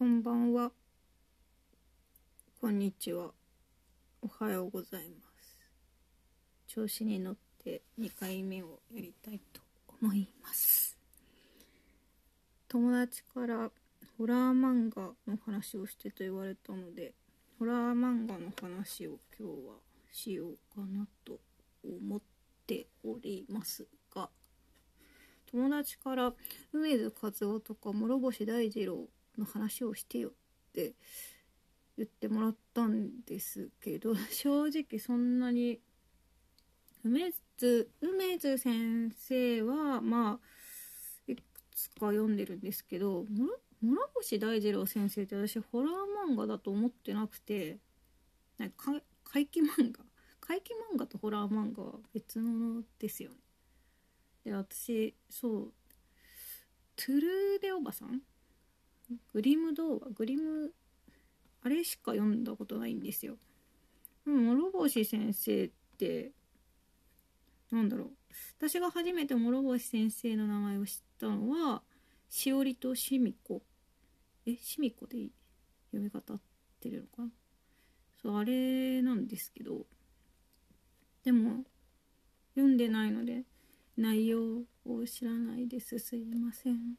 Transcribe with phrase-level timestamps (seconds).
[0.00, 0.72] こんばんは。
[2.58, 3.32] こんにちは。
[4.22, 5.60] おはようございます。
[6.66, 9.60] 調子に乗って2回目をやりたいと
[10.00, 10.96] 思います。
[12.66, 13.70] 友達から
[14.16, 17.12] ホラー漫画の話をしてと言われたので、
[17.58, 19.74] ホラー漫画の話を今日は
[20.10, 21.38] しようかなと
[21.84, 22.20] 思っ
[22.66, 24.30] ておりますが、
[25.52, 26.32] 友達から
[26.72, 29.06] 梅津和夫とか諸星大二郎
[29.38, 30.32] の話をしてよっ
[30.72, 30.94] て
[31.96, 35.80] 言ってもらったんですけど 正直そんなに
[37.04, 43.46] 梅津梅津先生はまあいくつか読んでるんですけど諸
[43.82, 45.92] 諸星大二郎先生って私ホラー
[46.32, 47.78] 漫画だと思ってなくて
[48.58, 48.92] なんか
[49.24, 50.04] 怪奇漫画
[50.40, 53.36] 怪奇漫画とホラー漫画は別物ですよね。
[54.44, 55.74] で私そう
[56.96, 58.22] トゥルーデおばさん
[59.32, 60.72] グリム童話グリム
[61.62, 63.36] あれしか読んだことないんですよ。
[64.26, 66.32] うん、諸星先生って
[67.70, 68.10] なんだろう。
[68.58, 71.82] 私が初めて諸星先生の名前を知ったのは
[72.28, 73.62] しおりとしみこ。
[74.46, 75.32] えしみこでいい
[75.90, 76.40] 読み方合っ
[76.80, 77.28] てるのかな？
[78.22, 79.86] そうあれなんですけど。
[81.24, 81.64] でも
[82.54, 83.44] 読んでないので
[83.96, 85.98] 内容を知らないです。
[85.98, 86.96] すいません。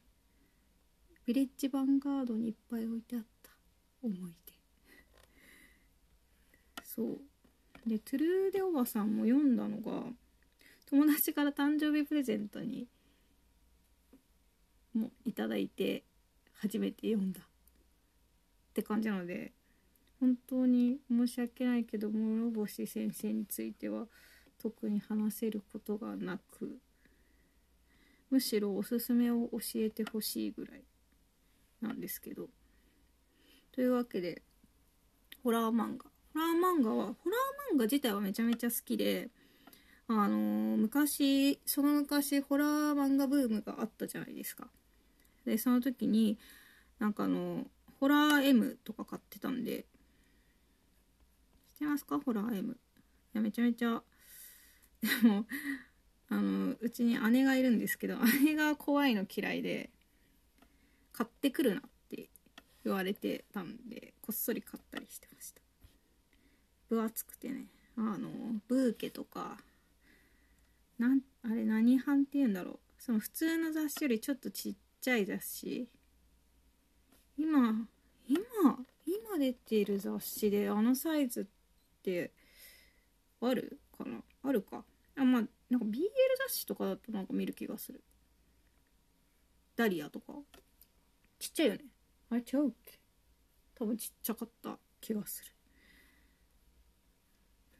[1.28, 3.50] ヴィレッジヴァンガードにいっぱい置いてあった。
[4.02, 4.52] 思い出。
[6.84, 7.20] そう。
[7.86, 10.04] でトゥルーデおばさんも読んだのが
[10.88, 12.86] 友達から誕生日プレゼントに
[14.94, 16.04] もいただいて
[16.60, 17.40] 初めて読んだ。
[17.40, 17.44] っ
[18.74, 19.52] て感じなので
[20.20, 24.06] 本当に申し訳ないけど諸星先生については
[24.60, 26.78] 特に話せることがなく
[28.30, 30.82] むしろおすすめを教えてほしいぐらい。
[31.82, 32.48] なんですけど。
[33.72, 34.42] というわけで
[35.42, 36.06] ホラー漫画。
[36.32, 39.28] ホラー漫画はホラー漫画自体はめちゃめちゃ好きで
[40.08, 44.68] あのー昔その昔ホラー漫画ブームがあったじゃないですか。
[45.44, 46.38] でその時に
[46.98, 47.66] なんかあの
[47.98, 49.86] ホラー M とか買ってたんで。
[51.74, 52.20] 知ってますか？
[52.20, 52.76] ホラー M い
[53.32, 54.02] やめちゃめちゃ
[55.22, 55.46] でも
[56.28, 59.90] あのうちに姉がいるんですけど姉が怖いの嫌いで。
[61.12, 62.28] 買ってくるなって
[62.84, 65.60] 言われてたんでこっそり買ったりしてました。
[66.88, 67.66] 分厚くてね。
[67.96, 68.30] あの
[68.68, 69.58] ブーケとか
[70.98, 72.78] なんあれ何版って言うんだろう。
[72.98, 75.88] その普通の雑誌よりちょっとちっちゃい雑誌。
[77.36, 77.86] 今
[78.26, 78.38] 今
[79.06, 81.44] 今出ている雑誌であのサイズっ
[82.02, 82.30] て
[83.40, 84.22] あるかな？
[84.44, 84.84] あるか。
[85.16, 86.00] あまあなんか BL
[86.48, 88.02] 雑誌とかだとなんか見る気がする。
[89.76, 90.34] ダリアとか。
[91.42, 91.80] ちっちゃいよね。
[92.30, 93.00] あれ違うっけ？
[93.74, 95.52] 多分ちっちゃかった気がする。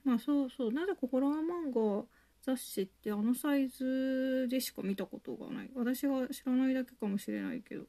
[0.04, 0.72] まあそうそう。
[0.72, 2.04] なぜかホラー漫画
[2.42, 5.70] 雑誌ってあのサイズでしか見たことがない。
[5.76, 7.84] 私が知らないだけかもしれないけど。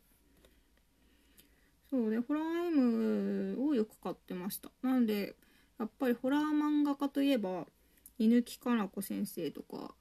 [1.90, 2.12] そう。
[2.12, 4.70] でホラー M をよく買ってました。
[4.84, 5.36] なんで
[5.80, 7.66] やっぱりホラー漫画家といえば
[8.20, 9.96] 犬木かな子先生とか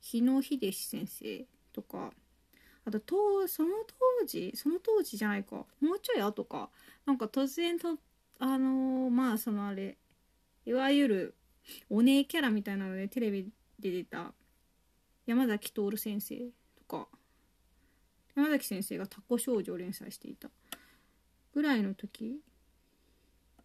[0.00, 2.12] 日野秀史先生とか
[2.84, 3.70] あと当その
[4.20, 5.64] 当時その当時じゃないか。
[5.80, 6.68] もうちょい後か。
[7.06, 7.96] なんか突然と
[8.38, 9.96] あのーまあそのあれ
[10.64, 11.34] いわゆる
[11.88, 13.48] お姉キャラみたいなのでテレビ
[13.78, 14.32] で出た
[15.26, 16.36] 山崎徹先生
[16.76, 17.06] とか
[18.34, 20.50] 山崎先生がタコ少女を連載していた
[21.54, 22.40] ぐらいの時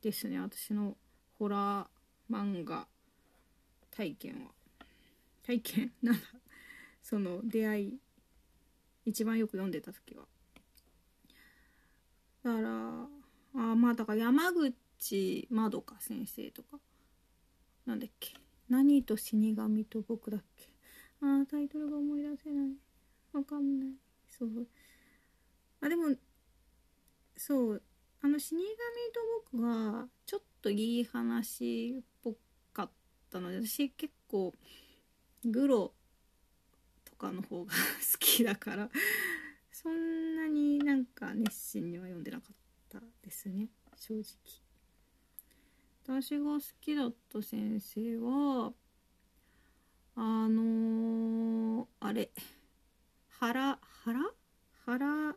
[0.01, 0.39] ですね。
[0.39, 0.95] 私の
[1.39, 2.87] ホラー漫画
[3.89, 4.51] 体験は。
[5.43, 5.91] 体験？
[6.03, 6.21] なんだ？
[7.01, 7.97] その出会い
[9.07, 10.25] 一番よく読んでた時は。
[12.43, 12.69] だから
[13.55, 16.77] あまあだから山口まどか先生とか。
[17.85, 18.33] なんだっけ。
[18.67, 20.65] 何と死神と僕だっけ。
[21.21, 22.71] あタイトルが思い出せない。
[23.31, 23.89] わかんない。
[24.29, 24.67] そう。
[25.79, 26.13] あでも
[27.37, 27.81] そう。
[28.21, 29.21] あの死神と
[29.53, 32.33] 僕がちょっといい話っぽ
[32.73, 32.89] かっ
[33.31, 34.53] たので私結構
[35.45, 35.93] グロ
[37.17, 37.77] かの方が好
[38.19, 38.89] きだから。
[39.71, 42.55] そんなになんか熱心には読んでなかっ
[42.89, 43.67] たですね。
[43.95, 44.23] 正直。
[46.03, 48.73] 私が好きだった先生は
[50.15, 52.31] あのー、あれ。
[53.39, 54.19] 原原？
[54.85, 55.35] 原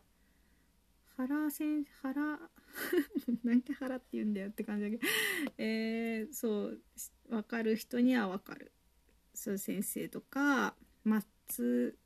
[1.17, 2.39] 原先原？
[3.43, 5.03] なんて原って言うんだよって感じだけど。
[5.57, 6.81] えー、そう
[7.29, 8.71] 分かる人には分かる。
[9.35, 10.75] そう先生とか
[11.51, 11.97] 松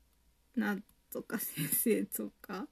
[0.56, 0.78] 菜
[1.12, 2.66] とか先生とか。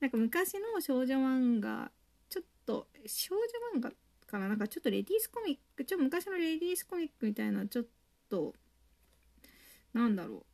[0.00, 1.90] なんか昔の少女漫画
[2.28, 3.34] ちょっと少
[3.72, 3.92] 女漫画
[4.26, 4.48] かな？
[4.48, 7.84] なんかちょっとレディースコミックちょ昔のレディースコミックみたいなちょっ
[8.28, 8.54] と
[9.92, 10.44] なんだろ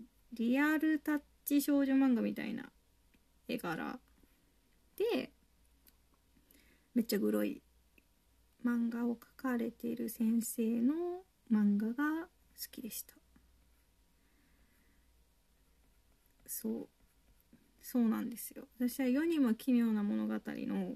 [0.00, 0.04] う。
[0.32, 2.70] リアルタッチ少女漫画みたいな
[3.48, 3.98] 絵柄。
[4.96, 5.32] で
[6.94, 7.60] めっちゃグロい
[8.64, 10.94] 漫画を描かれている先生の
[11.52, 12.28] 漫画が好
[12.70, 13.14] きでした。
[16.54, 16.88] そう。
[17.82, 18.68] そうなんですよ。
[18.78, 20.94] 私は世にも奇妙な物語の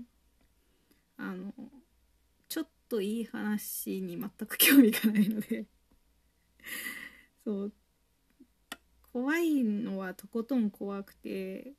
[1.17, 1.53] あの
[2.49, 5.67] ちょっといい話に全く興味がないので。
[7.45, 7.73] そう。
[9.13, 11.75] 怖いのはとことん怖くて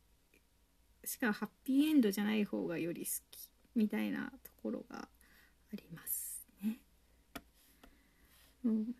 [1.06, 5.08] しかもハッピーエンドじゃない方がより好きみたいなところが
[5.72, 6.82] ありますね。
[8.66, 8.96] うん、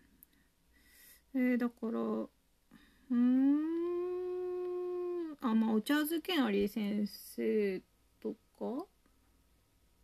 [1.34, 2.00] えー、だから
[3.10, 3.80] うん。
[5.42, 7.80] あまあお茶漬けなり先生
[8.22, 8.86] とか？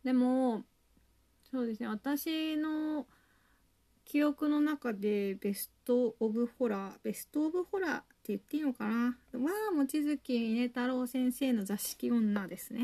[0.03, 0.63] でも
[1.51, 1.87] そうですね。
[1.87, 3.05] 私の
[4.03, 9.17] 記憶の中でベスト・オブ・ホラーベスト・オブ・ホラーって言っていいのかな？
[9.33, 12.81] は望月峰太郎先生の座敷女ですね。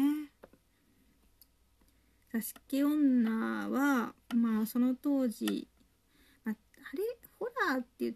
[2.31, 5.67] 座敷女はまあその当時、
[6.45, 6.57] あ、あれ？
[7.39, 8.13] ホラーって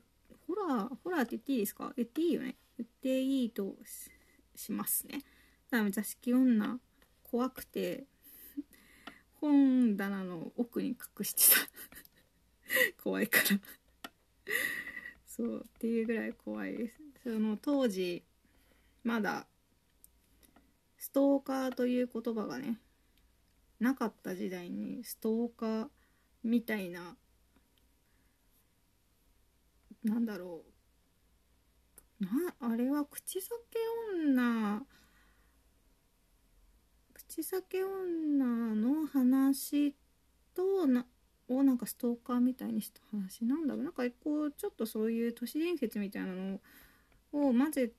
[0.48, 1.92] ホラーホラーって言っていいですか？
[1.96, 2.56] 言っていいよね。
[2.78, 3.76] 言っていいと
[4.58, 5.24] しますね。
[5.70, 6.80] だから座敷女
[7.24, 8.06] 怖くて
[9.40, 11.70] 本棚の奥に隠してた。
[13.04, 13.60] 怖いから。
[15.26, 17.00] そうっていうぐらい怖いです。
[17.24, 18.24] その当時
[19.04, 19.48] まだ
[20.98, 22.80] ストーカーという言葉がね
[23.80, 25.90] なかった時代にストーカー
[26.44, 27.16] みたいな
[30.04, 30.77] なんだろう
[32.20, 32.30] な
[32.60, 33.80] あれは口裂け
[34.30, 34.82] 女。
[37.14, 39.96] 口裂け女の話
[40.54, 41.06] とな
[41.50, 43.84] をなんかストーカーみたいにした話なんだろう。
[43.84, 46.60] なんかこうちょっとそういう都市伝説みたいなの
[47.32, 47.92] を混ぜ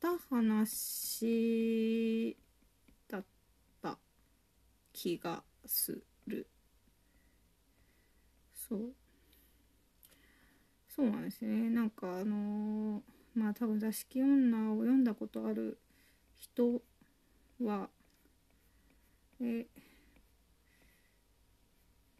[0.00, 1.26] た話
[3.08, 3.24] だっ
[3.82, 3.98] た
[4.92, 6.46] 気がする。
[8.68, 8.94] そう。
[10.94, 11.70] そうなんですね。
[11.70, 13.02] なんかあのー、
[13.34, 15.78] まあ多分座敷女を読んだことある
[16.36, 16.82] 人
[17.62, 17.88] は
[19.40, 19.66] え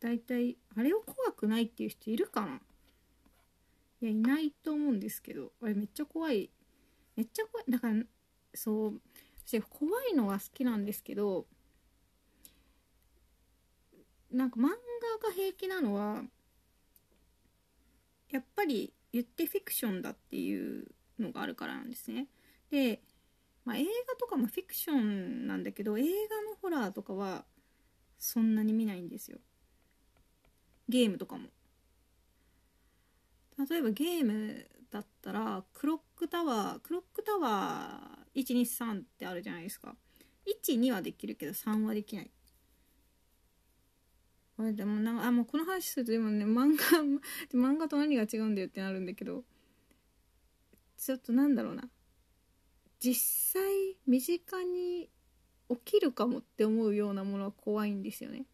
[0.00, 2.60] 大体あれを怖くないっていう人いるかな？
[4.00, 6.48] いやいないと思うんですけどあれめっちゃ怖い。
[7.16, 7.70] めっちゃ怖い。
[7.70, 8.02] だから
[8.54, 9.00] そう
[9.44, 11.44] 私怖いのは好きなんですけど
[14.30, 14.68] なんか漫画
[15.28, 16.22] が平気なのは
[18.30, 20.86] やっぱり言ってフィクションだっていう
[21.18, 22.28] のがあるからなんですね。
[22.70, 23.02] で、
[23.64, 26.08] まあ、映画とかもフィクションなんだけど映画
[26.42, 27.44] のホラーとかは
[28.18, 29.38] そんなに見ないんですよ。
[30.88, 31.48] ゲームとかも
[33.68, 39.94] 例えばゲームだったらクロックタワークロックタワー123ってあるじゃないですか
[40.64, 42.30] 12はできるけど3はできない
[44.60, 46.84] これでもなんあもうこの話するとでもね漫画
[47.58, 49.42] 漫画と何が違うんだよってなるんだけど
[50.98, 51.88] ちょっとなんだろうな。
[52.98, 55.08] 実際身近に
[55.70, 58.44] 起きるかもって思うようなものは怖いんですよね。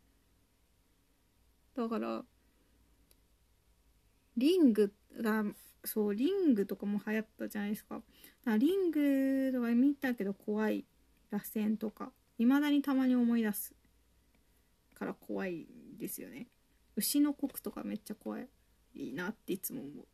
[1.74, 2.24] だから
[4.36, 5.44] リングが
[5.82, 7.96] そうリングとかも流行ったじゃないですか。
[7.96, 8.06] だか
[8.44, 10.84] らリングとか見たけど怖い
[11.30, 13.74] 螺旋とか未だにたまに思い出す
[14.94, 15.66] から怖い
[15.96, 16.48] ですよね。
[16.96, 18.48] 牛の国とかめっちゃ怖い。
[18.94, 20.06] いいなっていつも思う。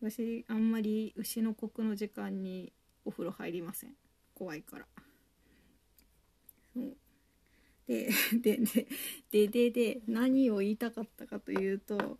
[0.00, 2.72] 私あんまり牛の国の時間に
[3.04, 3.94] お風呂入りません。
[4.34, 4.86] 怖いから。
[6.74, 6.96] そう。
[7.86, 8.08] で
[8.40, 8.86] でで
[9.30, 12.18] ででで何を言いたかったかというと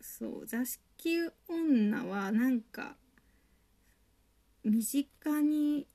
[0.00, 2.96] そう座敷女はなんか
[4.62, 5.88] 身近に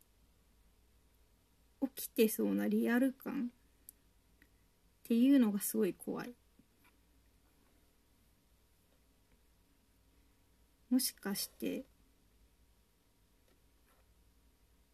[1.81, 3.51] 起きてそうなリアル感
[5.03, 6.33] っていうのがすごい怖い
[10.89, 11.83] もしかして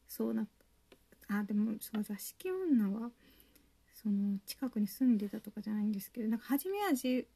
[0.08, 0.48] そうな
[1.28, 3.12] あでもそう座敷女は
[3.94, 7.28] その近くに住んでたとかじゃないんですけどなんか初めはじ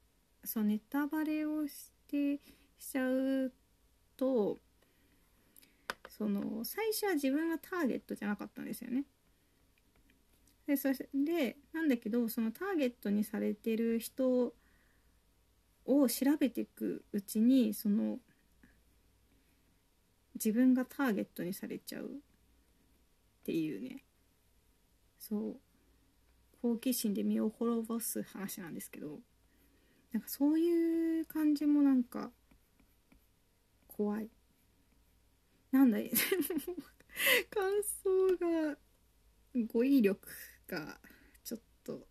[0.44, 2.36] そうネタバレをして
[2.80, 3.52] しちゃう
[4.18, 4.58] と
[6.10, 9.04] その最初は自分がターゲットじゃなかったんですよね。
[10.68, 14.54] でそしでなんだけどそのターゲットにされてる人
[15.86, 18.20] を調べていくうちにその
[20.36, 22.08] 自分がターゲットにされちゃうっ
[23.46, 24.04] ていうね。
[25.20, 25.56] そう。
[26.62, 29.20] 好奇心で身を滅ぼす話なんですけど。
[30.12, 32.32] なんかそういう感じもなんか
[33.88, 34.30] 怖い。
[35.72, 36.12] なんだい？
[37.50, 38.78] 感想が
[39.72, 40.28] 語彙力。
[40.74, 40.98] が
[41.44, 42.08] ちょっと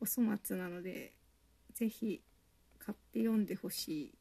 [0.00, 1.12] お粗末なので
[1.74, 2.20] 是非
[2.78, 4.14] 買って読んでほしい。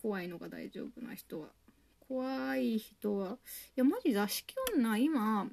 [0.00, 1.48] 怖いのが大丈夫な人は。
[2.08, 3.38] 怖い人は
[3.76, 5.48] いやマジ座敷女今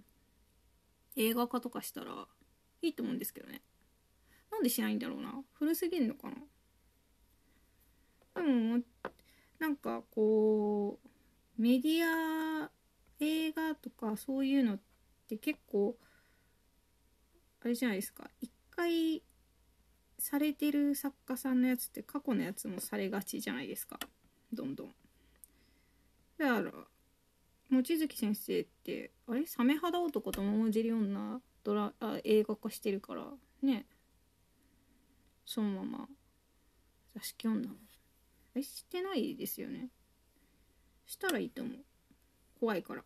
[1.16, 2.28] 映画化とかしたら
[2.82, 3.62] いいと思うんですけどね。
[4.52, 5.34] なんでしないんだろうな。
[5.54, 6.36] 古すぎんのかな。
[8.36, 8.82] でも
[9.60, 12.70] なんかこうメディア
[13.20, 14.80] 映画とかそういうのっ
[15.28, 15.98] て結構
[17.64, 18.30] あれじゃないですか。
[18.42, 19.22] 一回
[20.20, 24.00] されてる作家さんのやつって過去のやつもされがちじゃないですか。
[24.54, 24.94] どんどん。
[26.38, 26.72] だから
[27.70, 29.46] 望月先生ってあれ？
[29.46, 33.26] サメ肌男と桃尻女ドラあ映画化してるから
[33.62, 33.86] ね。
[35.46, 36.08] そのまま。
[37.16, 37.70] 座敷女
[38.56, 39.90] えしてないですよね。
[41.08, 41.78] したらいいと思う。
[42.60, 43.04] 怖いから。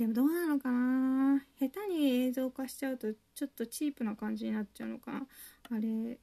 [0.00, 1.42] でもどうなのかな？
[1.60, 5.26] 下手に映像化しちゃうとちょっとチープな感じになっちゃうのかな？
[5.70, 6.18] あれ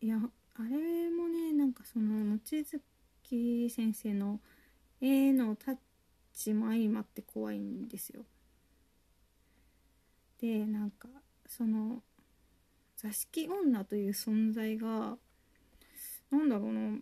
[0.00, 0.16] いや
[0.56, 4.40] あれもねなんかその望月先生の
[5.00, 5.76] 絵のタッ
[6.34, 8.24] チも相まって怖いんですよ。
[10.40, 11.06] でなんか
[11.46, 12.02] その
[12.96, 15.16] 座敷女という存在が
[16.32, 16.98] なんだろうな？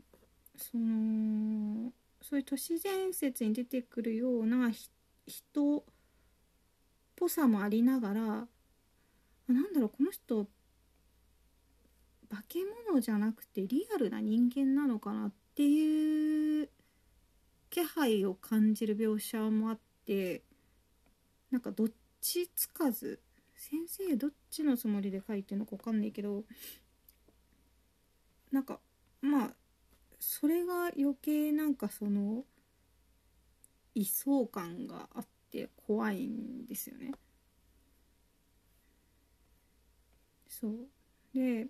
[0.59, 4.71] そのそういう都市伝説に出てくるような
[5.27, 5.83] 人
[7.21, 8.47] ぽさもありながらな
[9.69, 10.47] んだろうこの人
[12.31, 16.71] 化け物じゃなくてリアルな人間なのかなっていう
[17.69, 20.43] 気配を感じる描写もあって
[21.51, 21.89] なんかどっ
[22.23, 23.21] ちつかず
[23.55, 26.45] 先生どっちのつもりで書いてるのか分かんないけど
[28.51, 28.81] なんか
[29.21, 29.51] まあ
[30.19, 32.45] それが余計なんかその
[33.95, 35.40] 位相感があって
[35.87, 37.13] 怖いんですよね。
[40.49, 40.89] そう
[41.33, 41.69] で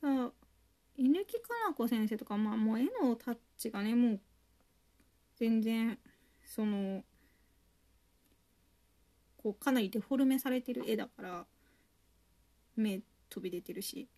[0.00, 0.32] ただ
[0.96, 4.20] 犬木かな子先生とかまあもう絵のタッチがねもう
[5.36, 5.98] 全然
[6.44, 7.04] その
[9.36, 11.46] こうかなりデフォルメされてる絵だから
[12.76, 14.08] 目飛び出てるし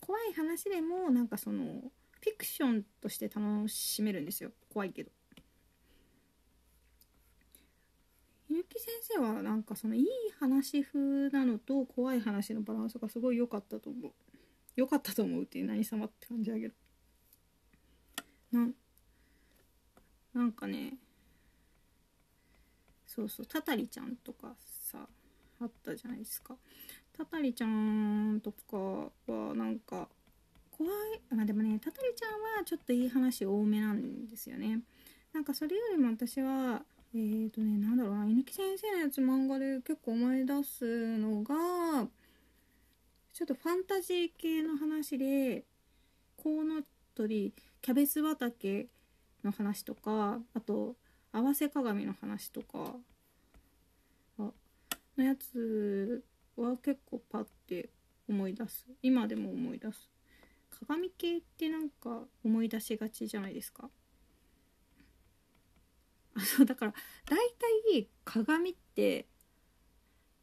[0.00, 5.10] 怖い話でもなんかそのフィクションとして楽しめるんですよ怖いけど。
[8.70, 10.06] ゆき先生はなんかそのいい
[10.38, 14.12] 話風なのと怖い話のバランスがすごい良かったと思う。
[14.76, 16.74] 良かったと思うっていう何様って感じだけど
[18.52, 18.74] なん
[20.32, 20.94] なんかね
[23.06, 25.08] そうそうたたりちゃんとかさ
[25.60, 26.54] あったじゃないですか。
[27.16, 28.76] たたりちゃんとか
[29.32, 30.08] はなんか
[30.70, 34.82] 怖いまあでもねたたりちゃんはちょっといい話多めなんですよね。
[35.32, 36.84] なんかそれよりも私は
[37.14, 42.06] えーとねなんだろうな猪木先生のやつ漫画で結構思い出すのが
[43.32, 45.64] ちょっとファンタジー系の話で
[46.36, 46.82] コウノ
[47.14, 48.88] トリキャベツ畑
[49.42, 50.96] の話とかあと
[51.32, 52.96] 合わせ鏡の話とか
[54.38, 54.52] の
[55.24, 56.22] やつ
[56.56, 57.90] は結構パッて
[58.28, 58.86] 思い出す。
[59.02, 60.08] 今でも思い出す。
[60.86, 63.90] 鏡系ってなんか思い出しがちじゃないですか？
[66.44, 66.94] そうだから
[67.26, 67.38] 大
[67.92, 69.26] 体鏡って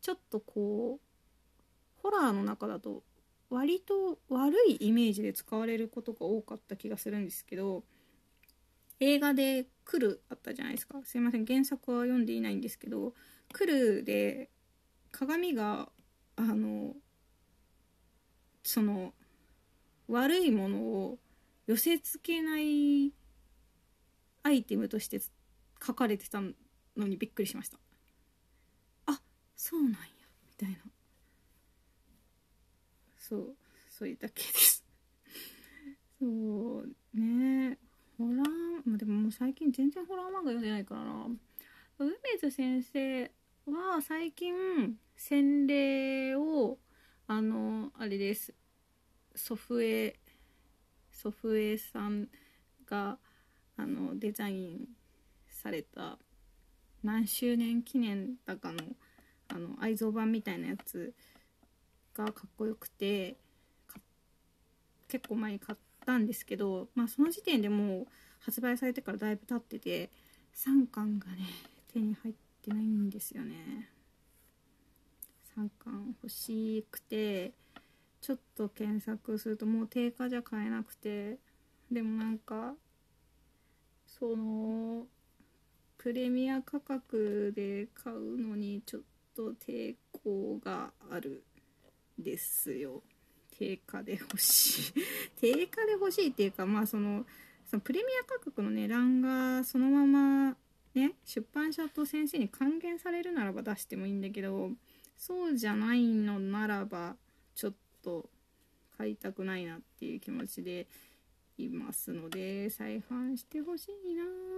[0.02, 3.04] ちょっとこうホラーの中だと
[3.50, 7.84] 割と悪いイメージで使われることが多かった気がするんですけど
[9.00, 11.04] 映画で「来る」あったじゃないですか。
[11.04, 13.14] すいません原作は読んでいないんですけど
[13.54, 14.50] 「来る」で
[15.12, 15.92] 鏡が
[16.36, 16.96] あの
[18.64, 19.14] その
[20.08, 21.20] 悪いものを
[21.68, 23.14] 寄せつけない
[24.44, 25.20] アイテムとして
[25.86, 26.54] 書かれてたの
[27.08, 27.78] にびっくりしました。
[29.08, 29.22] あ
[29.56, 29.98] そうなんや。
[30.48, 30.78] みたいな。
[33.18, 33.56] そう
[33.90, 34.86] それだけです。
[36.20, 37.78] そうね。
[38.18, 38.46] ホラー
[38.86, 41.28] まあでももう最近全然ホラー漫画読んでないからな。
[41.98, 43.32] 梅津先生
[43.66, 46.78] は最近洗礼を
[47.28, 48.54] あのあれです。
[49.36, 50.18] 祖父江
[51.12, 52.30] 祖父江さん
[52.86, 53.18] が
[53.78, 54.95] あのデザイン
[55.66, 56.20] された
[57.04, 58.80] 何周年記念だかの
[59.48, 61.14] あの愛蔵版みたいなやつ
[62.16, 63.36] がかっこよくて
[65.08, 68.08] 結構前に買ったんですけど、まあ、その時点でもう
[68.40, 70.10] 発売されてからだいぶ経ってて
[70.56, 71.38] 3巻がね
[71.94, 73.90] 手に入ってないんですよね。
[75.58, 77.54] 3巻欲しくて
[78.22, 81.38] ちょっと検索するともう定価じゃ買えなくて
[81.92, 82.74] でもなんか
[84.06, 85.06] その
[86.06, 89.02] プレミア価格で買うのにちょっ
[89.36, 91.44] と抵抗がある
[92.20, 93.02] ですよ。
[93.50, 94.94] 定価で欲しい。
[95.36, 97.26] 定価で欲しいっていうかまあその
[97.66, 100.58] そのプレミア価格の値段がそのまま
[100.94, 104.74] ね出版社と先生に還元されるならば出してもいいんだけど
[105.18, 107.18] そうじゃないのならば
[107.56, 108.30] ちょっと
[108.96, 110.88] 買いたくないなっていう気持ちで
[111.58, 114.55] いますので再販してほしいな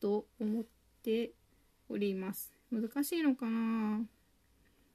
[0.00, 0.64] と思っ
[1.02, 1.32] て
[1.88, 2.52] おります。
[2.70, 4.00] 難しいのかな？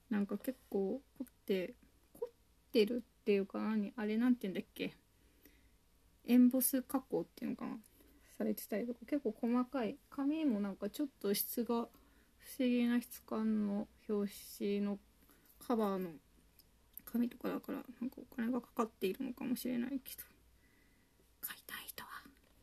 [0.10, 1.74] なんか結構凝って
[2.20, 2.30] 凝っ
[2.72, 3.94] てるっていうか何？
[3.96, 4.94] あれなんて言うんだっけ？
[6.28, 7.78] エンボス加工っていうのかな？
[8.38, 9.00] されてたりとか。
[9.06, 9.98] 結構細かい。
[10.10, 11.88] 紙もなんかちょっと質が不思
[12.60, 15.00] 議な質感の表紙の
[15.66, 16.10] カバーの
[17.06, 20.24] 紙とかだからなんかお金がかかっているのかもしれないけど。
[21.42, 22.10] 買いたい人は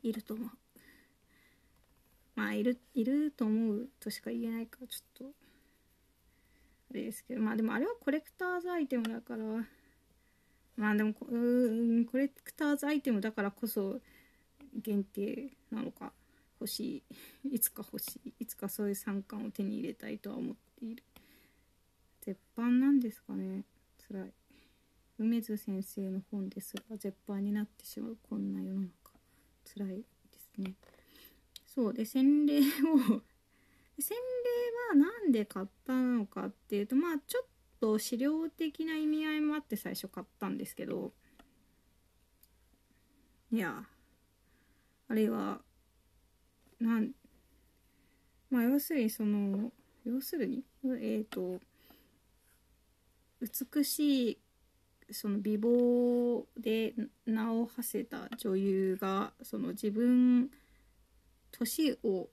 [0.03, 0.49] いると思う。
[2.39, 5.33] まあいるいると思うとしか言えないからちょっと
[6.93, 9.45] あれですけどまあでもあれはコレクターズアイテムだから
[10.77, 13.99] まあでもうんコレクターズアイテムだからこそ
[14.77, 16.13] 限定なのか
[16.61, 17.03] 欲し
[17.43, 21.03] い いつか欲しいいつかそういう三冠を手に入れたいとは思っている。
[22.21, 23.65] 絶版なんですかね
[24.07, 24.33] 辛い。
[25.19, 28.91] 梅津先生の本ですら絶版になってしまうこんな世の中。
[29.65, 30.05] 辛いで
[30.39, 30.75] すね。
[31.79, 32.63] そうで洗礼を
[34.01, 37.47] 洗礼は何で買ったのかっていうとまあちょっ
[37.79, 41.13] と資料的な意味合いもあって最初買ったんですけど
[43.53, 43.87] いや
[45.07, 45.63] あれは
[46.81, 47.15] なん
[48.51, 49.71] まあ要するにその
[50.05, 51.61] 要するにえっ、ー、と
[53.41, 54.39] 美しい
[55.13, 60.51] その美貌で名を馳せた女優がその自分
[61.59, 62.29] 年を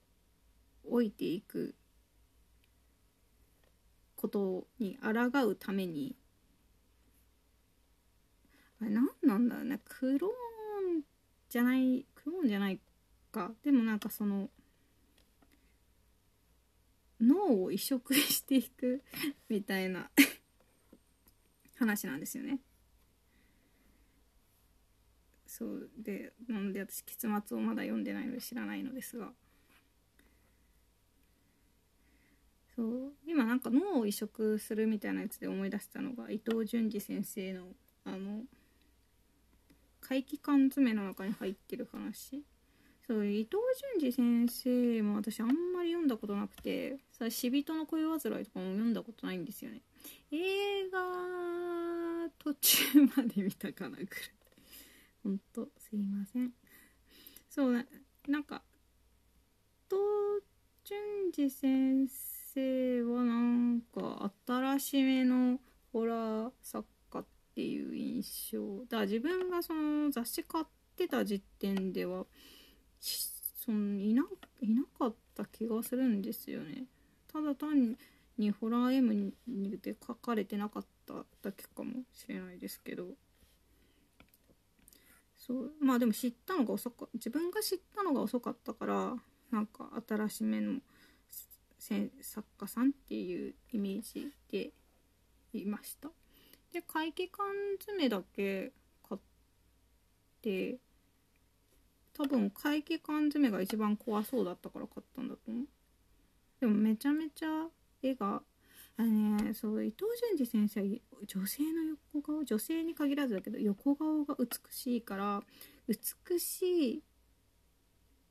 [0.89, 1.75] 老いていく
[4.15, 6.15] ことに抗うために
[8.81, 11.01] あれ何なんだろうねクローン
[11.49, 12.79] じゃないクローンじゃない
[13.31, 14.49] かでもなんかその
[17.21, 19.01] 脳を移植していく
[19.49, 20.09] みたいな
[21.77, 22.59] 話なんですよね。
[25.57, 29.31] そうでなので私結末をまだ読んでないので知らないのですが。
[32.75, 37.67] そう今なんか脳を移植するみたいなやつで思い出したのが伊藤淳二先生の
[38.03, 38.41] あの
[40.01, 42.43] 怪奇缶詰の中に入ってる話。
[43.07, 43.55] そう伊藤
[44.01, 49.81] 淳二先生も私あんまり読んだことなくてさ死人の恋煩いとかも読んだことないんですよね。
[50.31, 50.99] 映画
[52.39, 52.83] 途中
[53.15, 54.34] まで見たかなぐらい。
[55.25, 56.51] ほんとすいません。
[57.49, 57.73] そう
[58.27, 58.61] なんか
[59.91, 59.99] 伊藤
[60.83, 62.07] 淳二先
[62.53, 65.59] 生はなんか新しめの
[65.91, 68.81] ホラー作家っていう印象。
[68.81, 72.27] だから自分がその雑誌買ってた時点では
[72.99, 74.23] そのいな
[74.61, 76.85] いなかった気がするんですよね。
[77.33, 77.97] ただ単
[78.37, 83.07] にホラー M にで書かれてなかっただけかもしれないですけど。
[85.45, 85.71] そう。
[85.79, 89.15] まあでも知ったのが遅か自分が知ったのが遅かったから
[89.51, 90.79] なんか新しめの
[91.77, 94.71] 作家さんっていうイメージで
[95.53, 96.09] いました。
[96.71, 97.45] で怪奇缶
[97.79, 98.73] 詰だけ
[99.07, 99.21] 買っ
[100.41, 100.77] て
[102.13, 105.65] 多分怪奇缶詰が一番怖そうだったから買ったんだと思う。
[106.59, 107.67] でもめちゃめちゃ
[108.01, 108.41] 絵が
[108.97, 110.05] あのねそう伊藤
[110.37, 110.85] 淳二先生は
[111.27, 115.43] 女性の横顔女性に限らずだけど横顔が美しいから
[115.87, 117.03] 美しい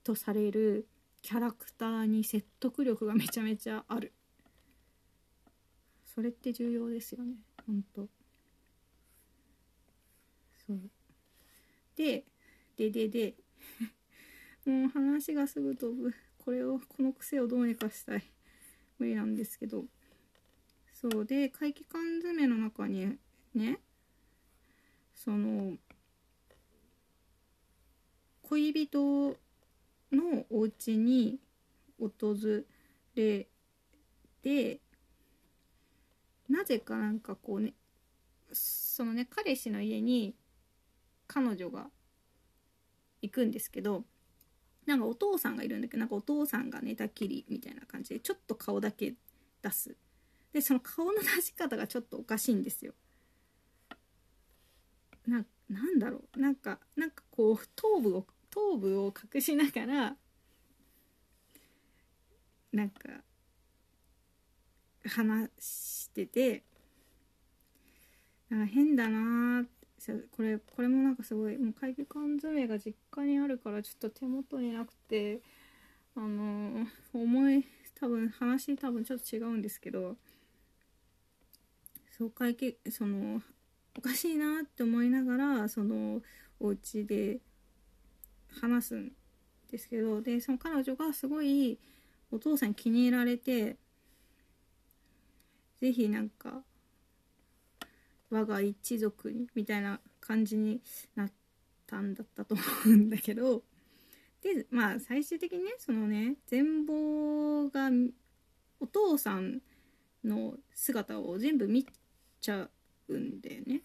[0.02, 0.88] とされる
[1.22, 4.12] キャラクターに説得力がめちゃめちゃある。
[6.04, 7.34] それって重要ですよね
[7.66, 8.08] ほんと。
[10.66, 10.80] そう。
[11.96, 12.24] で
[12.76, 13.34] ででで
[14.64, 18.24] もう話がすぐ飛ぶこれをこの癖をどうにかしたい。
[18.98, 19.84] 無理なんですけど。
[21.10, 23.18] そうで怪奇缶詰の中に
[23.54, 23.78] ね
[25.14, 25.74] その
[28.48, 29.36] 恋人
[30.10, 31.38] のお家に
[32.00, 32.34] 訪
[33.16, 33.46] れ
[34.40, 34.80] て
[36.48, 37.74] なぜかなんかこうね
[38.52, 40.34] そのね彼氏の家に
[41.26, 41.88] 彼女が
[43.20, 44.04] 行くんですけど
[44.86, 49.12] なんかお父さんがいるんだけどなんかお父さんが寝たきりみたいな感じでちょっと顔だけ
[49.60, 49.94] 出す
[50.54, 52.94] でその顔の出し方がちょっとおかしいんですよ。
[55.26, 56.40] ななんだろう。
[56.40, 60.16] なんかなんかこう頭部を頭部を隠しながら
[62.72, 63.08] なんか
[65.04, 66.62] 話してて
[68.48, 69.66] なんか変だなー
[70.30, 75.40] これこれもなんかすごいもう会議缶詰が実家にあるからちょっと手元になくて
[76.14, 77.64] あのー、思い
[77.98, 80.16] 多分話多分ちょっと違うんですけど
[82.16, 83.42] そう会計その
[83.98, 86.22] おかしいなって思いながらその
[86.60, 87.38] お家で
[88.60, 89.12] 話すん
[89.70, 91.78] ですけどでその彼女がすごい
[92.30, 93.76] お父さん気に入られて
[95.80, 96.62] 是非なんか
[98.30, 100.80] 我が一族にみたいな感じに
[101.16, 101.32] なっ
[101.86, 103.62] たんだったと思うんだけど
[104.40, 107.90] でまあ最終的にねそのね全貌が
[108.78, 109.60] お父さん
[110.24, 111.86] の姿を全部見
[112.44, 112.68] ちゃ
[113.08, 113.80] うんだよね。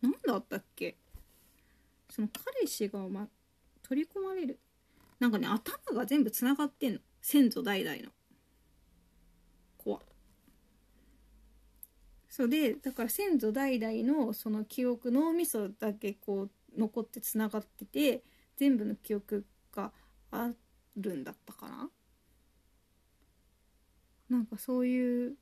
[0.00, 0.96] 何だったっけ？
[2.08, 3.26] その彼氏が、ま、
[3.82, 4.60] 取り込まれる。
[5.18, 7.00] なんかね頭が全部つながってんの。
[7.20, 8.10] 先祖代々の。
[9.76, 10.00] 怖
[12.28, 18.22] そうでだから先祖代々のその記憶脳みそだけこう残ってつながってて
[18.56, 19.92] 全部の記憶が
[20.30, 20.50] あ
[20.96, 21.90] るんだったかな。
[24.30, 25.36] なんかそういう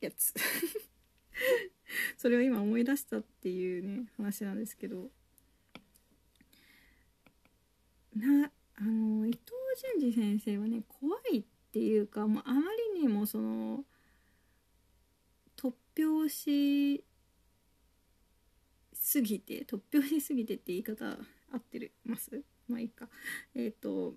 [0.00, 0.34] やつ。
[2.16, 5.10] それを今思い出したっていうね話なんですけど。
[8.14, 9.40] なあの伊藤
[9.98, 12.62] 淳二先生はね怖いっていうかもうあま
[12.94, 13.84] りにもその
[15.56, 17.04] 突拍子
[18.94, 21.06] すぎて突拍子すぎてって言い方
[21.52, 22.42] 合ってるます？
[22.68, 23.08] まあいいか。
[23.54, 24.16] えっ、ー、と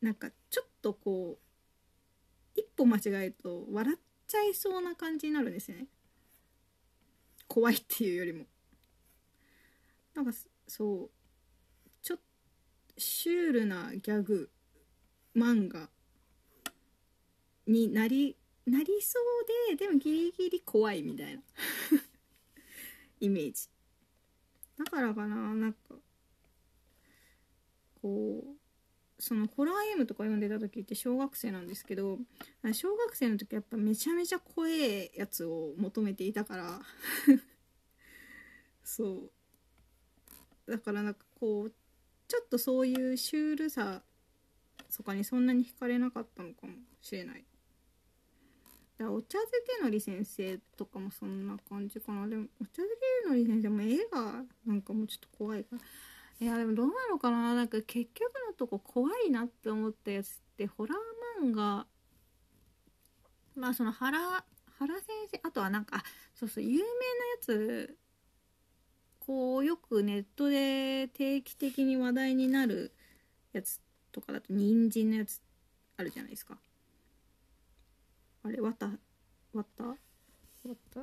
[0.00, 3.98] なんかちょっとこう一歩間違えると笑っ
[4.30, 5.86] ちゃいそうな感じになるんですよね。
[7.48, 8.44] 怖いっていうよりも。
[10.14, 10.30] なんか
[10.68, 11.10] そう。
[12.00, 12.22] ちょっと
[12.96, 14.50] シュールなギャグ
[15.36, 15.88] 漫画
[17.66, 19.18] になりなりそ
[19.68, 21.42] うででもギリギリ怖いみたいな。
[23.18, 23.68] イメージ。
[24.78, 25.96] だからかななんか。
[28.00, 28.59] こう
[29.20, 32.18] そのホラーゲームとか読んでた時って小学生なんですけど
[32.72, 36.80] 小学生の時やっぱめちゃめちゃ怖えやつを求めていたから。
[38.82, 39.30] そ
[40.66, 40.70] う。
[40.70, 41.72] だからなんかこう
[42.26, 44.02] ちょっとそういうシュールさ
[44.96, 47.44] とかにそんなに惹かれなかったのかもしれない。
[48.98, 52.26] だからお茶漬けのり先生とかもそんな感じかな。
[52.26, 55.82] でもお茶漬けのり先生も絵がなんかもうちょっと怖いから。
[56.40, 57.54] いやでもどうなのかな。
[57.54, 61.86] なんか結局のとこ怖いなって思ったやつってホラー漫画。
[63.54, 64.18] まあその原
[64.78, 66.02] 原先生あとはなんか
[66.34, 66.86] そうそう有名なや
[67.42, 67.96] つ。
[69.18, 72.92] こうよくネットで定期的に話題になる
[73.52, 75.40] やつとかだと人参のやつ
[75.98, 76.58] あるじゃないですか。
[78.42, 78.86] あれわた
[79.52, 79.94] わたわ
[80.90, 81.02] た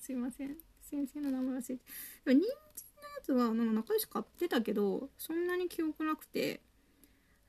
[0.00, 0.56] すいません。
[0.82, 1.84] 先生の名前忘れて。
[2.26, 2.93] 人参
[3.24, 6.60] つはなんか仲良し買ってたけどそんなに記憶なくて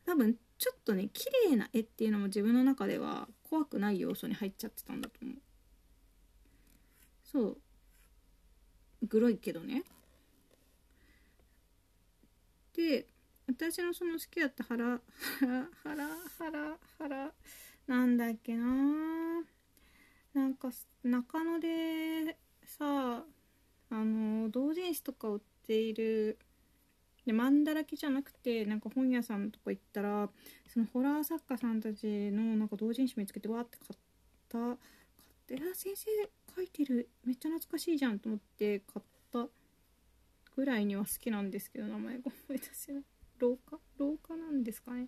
[0.06, 5.36] 多分ちょっとね綺麗な絵っていうのも自分の中では怖くない要素に入っちゃってたんだと思う。
[7.24, 7.58] そう。
[9.04, 9.84] グロいけどね。
[12.74, 13.08] で
[13.48, 15.00] 私のその好きだった腹
[15.40, 16.08] 腹腹
[16.38, 17.32] 腹腹
[17.88, 18.66] なんだっけな。
[20.34, 20.70] なんか
[21.04, 23.24] 中野でさ
[23.90, 26.38] あの同人誌とか売ている。
[27.26, 30.30] で漫だらけじゃなくてなんか本屋さんとか行ったら
[30.72, 33.98] そのホラー作家さんたちのなんか同人誌見つけてわーって買っ
[34.48, 34.60] た。
[34.60, 34.78] 買っ
[35.48, 36.06] てあ先生
[36.56, 37.10] 書いてる。
[37.26, 39.48] めっちゃ懐かしいじゃんと思って買った
[40.56, 43.04] ぐらいには好きなんですけど名前が思い出せない。
[43.40, 43.80] 廊下？
[43.98, 45.08] 廊下なんですかね。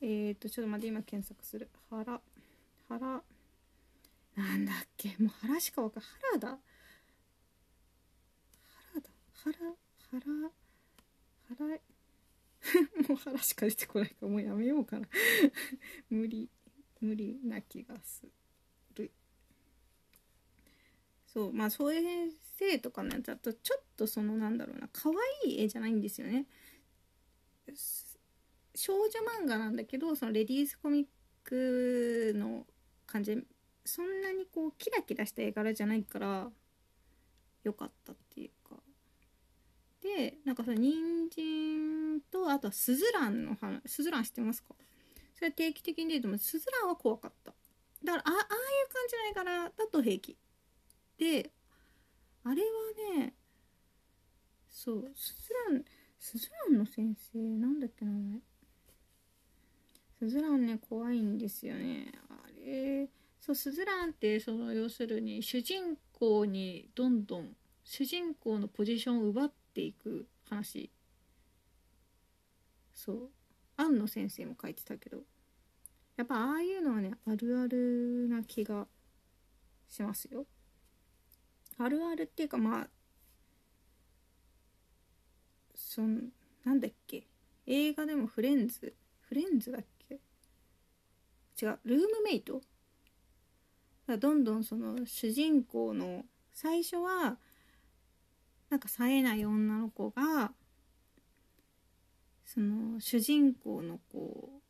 [0.00, 1.68] えーとちょっと待って今検索する。
[1.90, 2.20] 腹
[2.88, 3.22] 腹
[4.36, 5.16] なんだっけ？
[5.18, 6.58] もう腹しかわかん腹だ。
[9.44, 9.56] 腹
[10.10, 10.20] 腹
[11.48, 11.80] 腹
[13.08, 15.08] もう腹しか出てこないからもうやめようかな。
[16.10, 16.48] 無理
[17.00, 18.26] 無理な気がす
[18.94, 19.10] る。
[21.26, 25.10] そうまあそういう先生とかのやつだとちょっとそのなんだろうな可
[25.44, 26.46] 愛い絵じゃないんですよね。
[28.74, 29.08] 少女
[29.42, 31.06] 漫画なんだけどそのレディースコミッ
[31.44, 32.66] クの
[33.06, 33.36] 感じ。
[33.84, 36.52] そんなにこうキラキラした絵柄じゃないから
[37.64, 38.59] 良かったっていう。
[40.02, 40.94] でなんかその人
[41.30, 44.74] 参とあとはスズランの話スズラン知ってますか？
[45.34, 46.38] それは定期的に出ると思う。
[46.38, 47.52] スズランは怖かった。
[48.02, 50.36] だからあああいう感じないからだと平気。
[51.18, 51.50] で
[52.44, 53.34] あれはね
[54.70, 55.84] そうスズラン
[56.18, 58.40] スズランの先生なんだっけ名前。
[60.18, 62.12] スズランね怖いんですよね。
[62.30, 62.34] あ
[62.64, 63.08] れ
[63.38, 70.90] そうスズランってその要するに主人公にどんどん主人公のポジションを奪っていく話。
[72.94, 73.30] そう。
[73.76, 75.22] 庵野先生も書いてたけど。
[76.16, 78.86] やっぱああいうのはねあるあるな気が
[79.88, 80.44] しますよ。
[81.78, 82.88] あるあるっていうかまあ
[85.74, 86.28] そん
[86.64, 87.26] なんだっけ。
[87.66, 88.94] 映画でもフレンズ。
[89.22, 90.20] フレンズだっけ？
[91.62, 91.78] 違う。
[91.84, 92.60] ルームメイト？
[94.18, 97.38] どんどんその主人公の最初は
[98.70, 100.52] なんか冴えない女の子が
[102.44, 104.60] その主人公のこう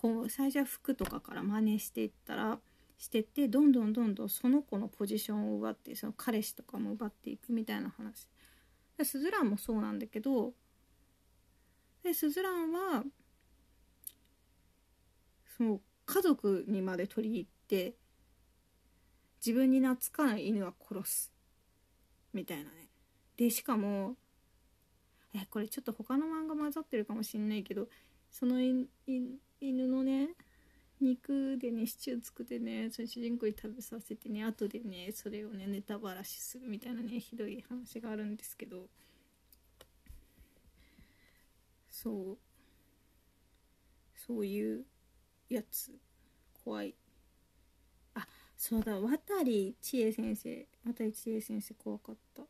[0.00, 2.58] こう最初は服とかから真似していったら
[2.98, 8.28] してってどんどんどんどんその子のポジションを奪ってその彼氏とかも奪っていくみたいな話。
[9.02, 10.52] スズランもそうなんだけど
[12.04, 13.02] でスズランは
[15.56, 17.96] その家族にまで取り入って
[19.44, 21.33] 自分に懐かない犬は殺す。
[22.34, 22.88] みたいなね。
[23.36, 24.16] でしかも
[25.34, 27.88] えこれちょっと他の漫画混ざってるかもしんないけど
[28.30, 28.88] その犬
[29.60, 30.28] のね
[31.00, 38.86] 肉でねシチュー作ってねその主人公に食べさせてね後でねそれをねネタばらしするみたいなねひどい話があるんですけど。
[41.94, 42.38] そう。
[44.26, 44.84] そういう
[45.48, 45.92] やつ。
[46.64, 46.94] 怖い。
[48.56, 50.66] そうだ渡り千恵先生。
[50.86, 52.42] 渡り千恵先生怖かった。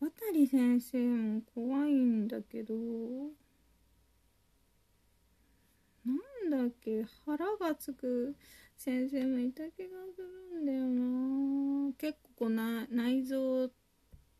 [0.00, 2.74] 渡り先生も怖いんだけど
[6.04, 8.36] なんだっけ腹がつく
[8.76, 10.20] 先生もいた気がす
[10.52, 11.92] るんだよな。
[11.96, 13.70] 結構な内臓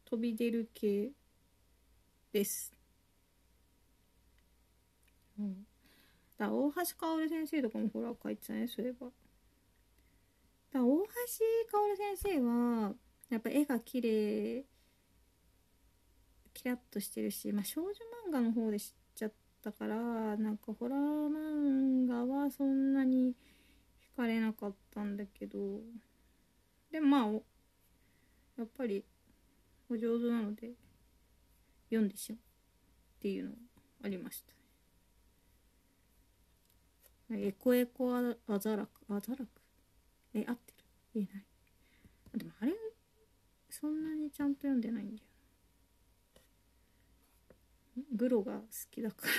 [0.04, 1.12] 飛び出る系
[2.32, 2.72] です。
[5.38, 5.66] うん。
[6.38, 9.08] だ大橋薫先生とかもほら書いてたねそういえば。
[10.72, 11.06] だ大橋
[11.70, 12.94] 薫先生は
[13.30, 14.64] やっぱ絵が綺麗
[16.52, 17.90] キラッとしてるし、まあ、少女
[18.28, 19.96] 漫画の方で知っちゃったから
[20.36, 23.34] なんかホラー漫画はそんなに
[24.14, 25.58] 惹かれなかったんだけど
[26.90, 27.30] でもまあ
[28.56, 29.04] やっぱり
[29.90, 30.70] お上手なので
[31.90, 33.50] 読んでしまうっていうの
[34.04, 34.52] ありました。
[34.52, 34.63] ね
[37.30, 39.46] エコエコアザラクアザラク
[40.34, 40.78] え合ってる？
[41.14, 41.44] 言えない？
[42.38, 42.72] でもあれ
[43.70, 45.22] そんなにちゃんと読んでないんだ
[47.96, 48.60] よグロが好
[48.90, 49.32] きだから。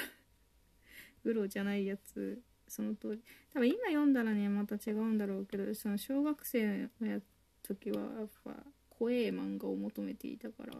[1.24, 3.22] グロじゃないやつその通り。
[3.54, 7.20] 多分今読んだらねまた違うんだろうけどその小学生のや
[7.64, 8.52] 時はやっぱ
[8.90, 10.74] 怖え漫画を求めていたから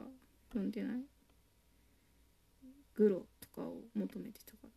[0.50, 1.00] 読んでない？
[2.96, 4.70] グロとかを求めてたから。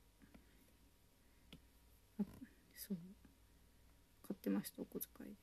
[2.89, 2.99] そう。
[4.27, 5.37] 買ってましたお小遣いで。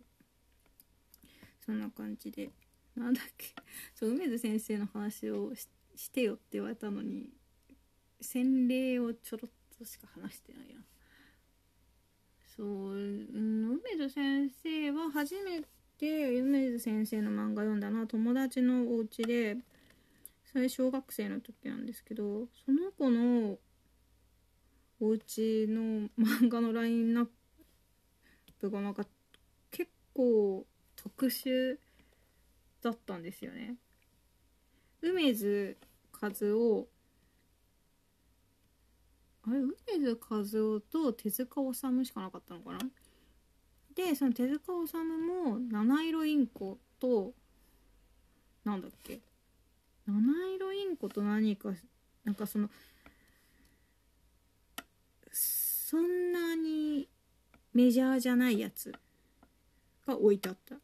[1.65, 2.49] そんな感じで。
[2.95, 3.47] なんだっけ。
[3.93, 5.53] そう梅津先生の話を
[5.95, 7.29] してよって言われたのに
[8.21, 10.81] 洗礼をちょろっとしか話してないな。
[12.55, 15.62] そう梅津先生は初め
[15.97, 19.58] て梅津先生の漫画読んだのは友達のお家で
[20.45, 23.58] それ小学生の時なんですけどその子の
[24.99, 27.27] お家の漫画のラインナッ
[28.60, 29.05] プがなんか
[29.71, 31.77] 結構特殊
[32.81, 33.75] だったんですよね。
[35.01, 35.77] 梅津
[36.21, 36.88] 和夫
[39.47, 42.79] あれ梅津和夫と手塚治虫しかなかったのかな？
[43.95, 47.34] でその手塚治虫も七色インコと
[48.63, 49.19] なんだっけ？
[50.08, 50.15] 七
[50.55, 51.69] 色インコと何か
[52.23, 52.69] なんかその
[55.38, 57.10] そんなに
[57.74, 58.93] メジャーじゃないやつ
[60.08, 60.76] が置いてあった。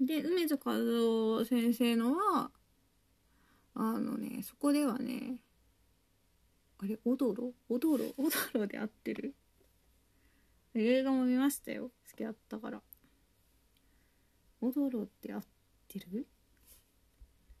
[0.00, 2.50] で梅津和夫先生のは
[3.74, 5.40] あのねそこではね
[6.78, 7.52] あれオドロ？
[7.68, 8.04] オドロ？
[8.16, 9.34] オドロで合ってる？
[10.74, 11.90] 映画も見ましたよ。
[12.10, 12.80] 好きだったから。
[14.60, 15.42] オドロって合っ
[15.88, 16.26] てる？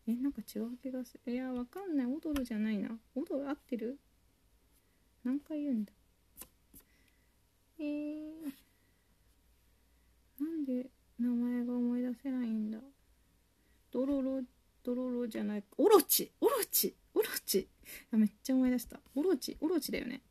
[0.06, 1.32] えなんか違う気がする。
[1.32, 2.06] いやわかんない。
[2.06, 2.88] オドロじゃないな。
[3.14, 3.98] オドロ合ってる？
[5.24, 5.92] 何回言うんだ？
[7.78, 8.52] えー、
[10.40, 12.78] なんで名前が思い出せないんだ？
[13.92, 14.42] ドロロ
[14.82, 15.64] ドロロじゃない。
[15.76, 16.32] オロチ。
[16.40, 16.96] オロチ。
[17.14, 17.68] オロチ。
[18.12, 19.00] めっちゃ思い出した。
[19.14, 19.56] オロチ。
[19.60, 20.22] オロチだよね。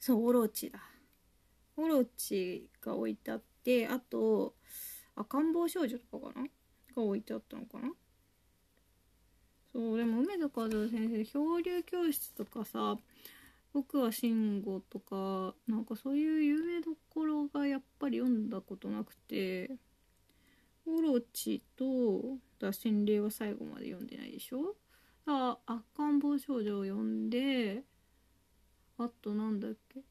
[0.00, 0.80] そうオロチだ。
[1.76, 4.54] オロチが置いてあってあと
[5.16, 6.46] 赤ん坊少女とかかな？
[6.96, 7.88] が置いてあったのかな？
[9.74, 12.96] そうでも梅津和夫先生漂流教室とかさ
[13.72, 19.72] 僕は慎吾とかなんかそういう有名どころがやっぱり読んだことなくて
[20.86, 24.76] オロチと脱心霊は最後まで読んでないでしょ？
[25.26, 27.82] あ赤ん坊少女を読んで
[28.96, 30.02] あとなんだっけ？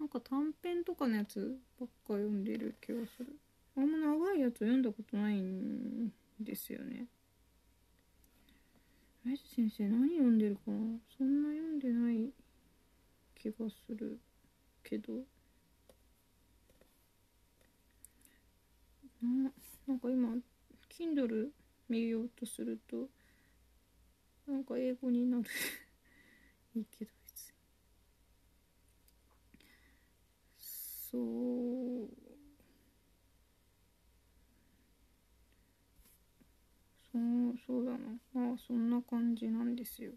[0.00, 3.36] なんか短編とかのやつばっか読んでる気がする。
[3.76, 7.06] あんま長いやつ読んだことないんですよね。
[9.24, 10.98] 先生何読んでるかな？
[11.16, 12.32] そんな読んでない
[13.34, 14.18] 気がする
[14.82, 15.12] けど。
[19.22, 19.52] な
[19.86, 20.34] なんか今
[20.88, 21.50] Kindle
[21.88, 23.08] 見ようとすると
[24.46, 25.44] なんか英語になる。
[26.74, 27.52] いいけど別に。
[31.10, 32.21] そう。
[37.12, 37.98] そうそうだな。
[38.32, 40.12] まあそんな感じなんですよ。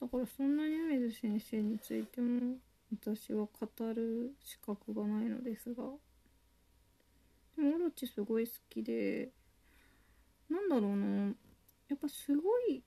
[0.00, 2.56] だからそんなに梅津先生についても
[2.92, 5.84] 私は語る資格がないのですが。
[7.56, 9.30] でもオロチすごい好きで
[10.48, 11.34] なんだろうな。
[11.88, 12.82] やっぱすごい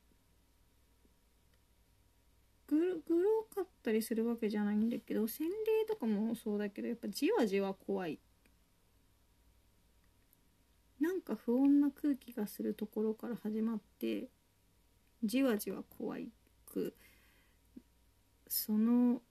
[2.68, 8.20] グロかったりするわけじゃないんだけど洗礼とかもそうだけどやっぱじわじわ怖い。
[11.24, 14.30] か不穏な空気がするところから始まって
[15.24, 16.30] じわじわ怖い
[16.66, 16.96] く
[18.48, 19.22] その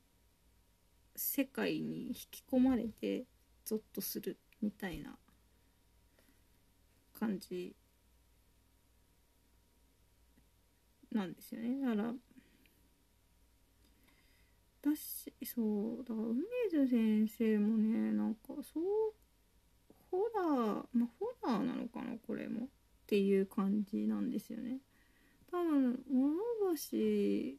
[1.15, 3.25] 世界に引き込まれて
[3.65, 5.17] ゾッとするみたいな
[7.19, 7.77] 感じ
[11.13, 11.81] なんですよね。
[11.81, 12.15] だから
[14.81, 18.83] 私そうだから梅津先生もねなんかそう
[20.13, 22.69] ホラーまあホラーなのかなこれも。
[23.03, 24.79] っていう感じなんですよね。
[25.51, 27.59] 多分諸星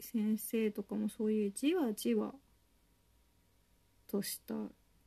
[0.00, 2.34] 先生とかもそういうじわじわ
[4.08, 4.54] とした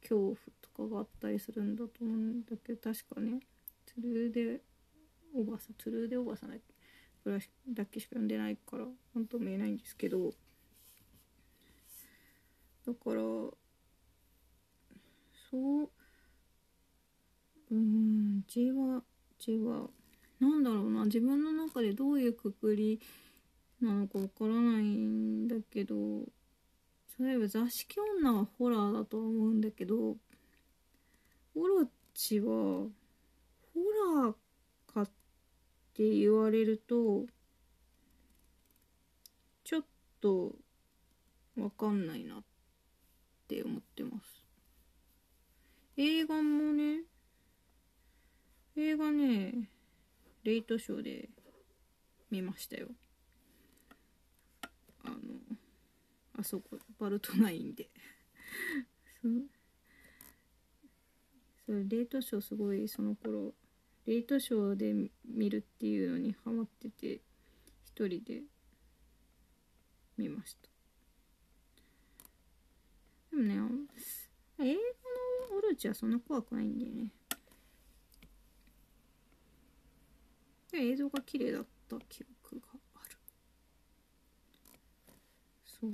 [0.02, 3.40] 恐怖とかがあったりするんだと思うんだけど確かね
[3.86, 4.62] トゥルーで
[5.36, 6.74] おばさんトゥルーでおばさんだっけ
[7.26, 10.34] ぐらいだけしか読んでないから何とも言えないんですけど
[12.86, 13.22] だから
[15.52, 15.90] そう
[17.72, 19.04] うんじわ
[19.40, 19.90] じわ
[20.40, 23.00] なんだろうな自分の中でどういうくくり
[23.82, 25.96] なのかわからないんだけど
[27.20, 30.16] 例えば座敷女はホラーだと思うんだけど
[31.56, 32.90] オロチはホ
[34.24, 34.34] ラー
[34.94, 35.06] かっ
[35.94, 37.26] て言われると
[39.64, 39.82] ちょっ
[40.20, 40.56] と
[41.58, 42.44] わかんないなっ
[43.48, 44.44] て思ってます。
[45.98, 47.02] 映画もね
[48.76, 49.70] 映画ね
[50.44, 51.30] レイトショーで
[52.32, 52.88] 見ましたよ。
[55.06, 55.18] あの
[56.40, 57.90] あそこバルトナインで。
[59.22, 59.44] そう。
[61.66, 63.54] それレイトショーすごいその頃
[64.06, 67.22] レイトショーで見るっていうのにハマってて
[67.86, 68.42] 一人で
[70.18, 70.70] 見ました。
[73.32, 73.56] でもね
[74.60, 77.12] 映画のオルチはそんな怖くないんだよね。
[80.78, 83.18] 映像が綺麗だった記憶がある。
[85.66, 85.92] そう。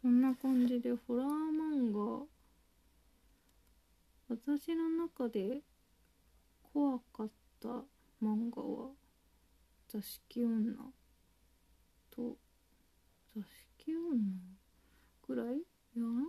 [0.00, 2.26] そんな感じでホラー漫画
[4.28, 5.62] 私の中で
[6.72, 7.30] 怖かっ
[7.60, 7.68] た
[8.20, 8.90] 漫画は
[9.88, 10.74] 座敷女
[12.10, 12.36] と
[13.36, 13.42] 座
[13.78, 14.18] 敷女
[15.28, 15.58] ぐらい？
[15.58, 15.60] い
[15.96, 16.26] やなん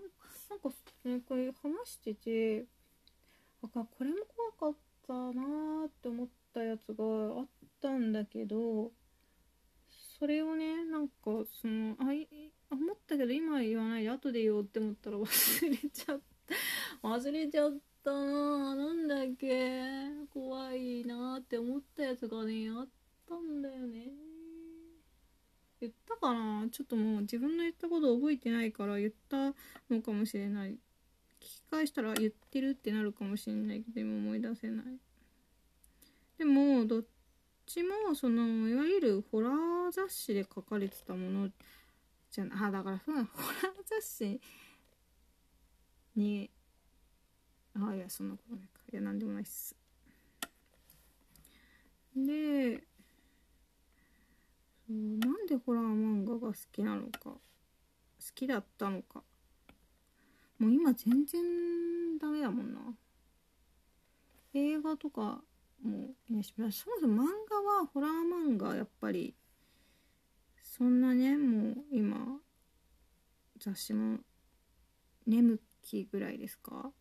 [0.60, 0.70] か
[1.06, 2.66] ねこれ話してて
[3.64, 4.18] あこれも
[4.60, 7.46] 怖かったなーって思ってたやつがあっ
[7.82, 8.92] たんだけど
[10.20, 11.14] それをねなんか
[11.62, 12.28] そのあい
[12.72, 16.34] 思ったけど今言わないで後で言おうって思ったら 忘れちゃった。
[17.08, 18.76] 忘れちゃったな。
[18.76, 19.84] なんだっけ。
[20.34, 22.88] 怖いなって思ったやつがねあっ
[23.28, 24.12] たんだよね。
[25.82, 26.68] 言ったかな。
[26.70, 29.54] ちょっともう自分の言ったこと覚えてないから言った
[29.90, 30.72] のかもしれない。
[30.72, 30.78] 聞
[31.40, 33.82] き返したら言ってるってなるかもしれない。
[33.82, 34.86] けど今思い出せない。
[36.38, 37.04] でもどっ
[37.66, 41.50] ちもそのいわゆるホラー雑誌で書かれてたもの
[42.32, 44.42] じゃあだからそうなホラー雑誌
[46.16, 46.50] に
[47.76, 49.76] あいやそんなことないかいやなんでもないっす
[52.16, 52.78] で
[54.88, 57.38] そうなんでホラー漫画が好きなのか
[58.24, 59.22] 好きだったのか。
[60.58, 61.44] もう今全然
[62.18, 62.80] ダメだもんな。
[64.54, 65.42] 映画とか
[65.84, 69.36] もいいしそもそも漫画はホラー漫画やっぱり
[70.62, 72.40] そんなねもう今
[73.60, 74.20] 雑誌も
[75.28, 76.92] 眠気ぐらいですか？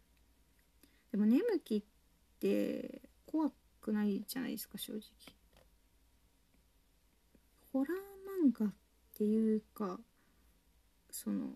[1.11, 1.83] でも眠気っ
[2.39, 5.03] て怖くないじゃないですか正直。
[7.73, 8.73] ホラー漫画っ
[9.17, 9.99] ていうか
[11.11, 11.49] その不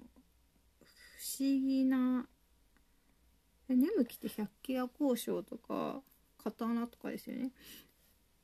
[1.40, 2.26] 思議な
[3.68, 6.02] 眠気って百鬼夜行賞とか
[6.50, 7.50] 刀とかですよね。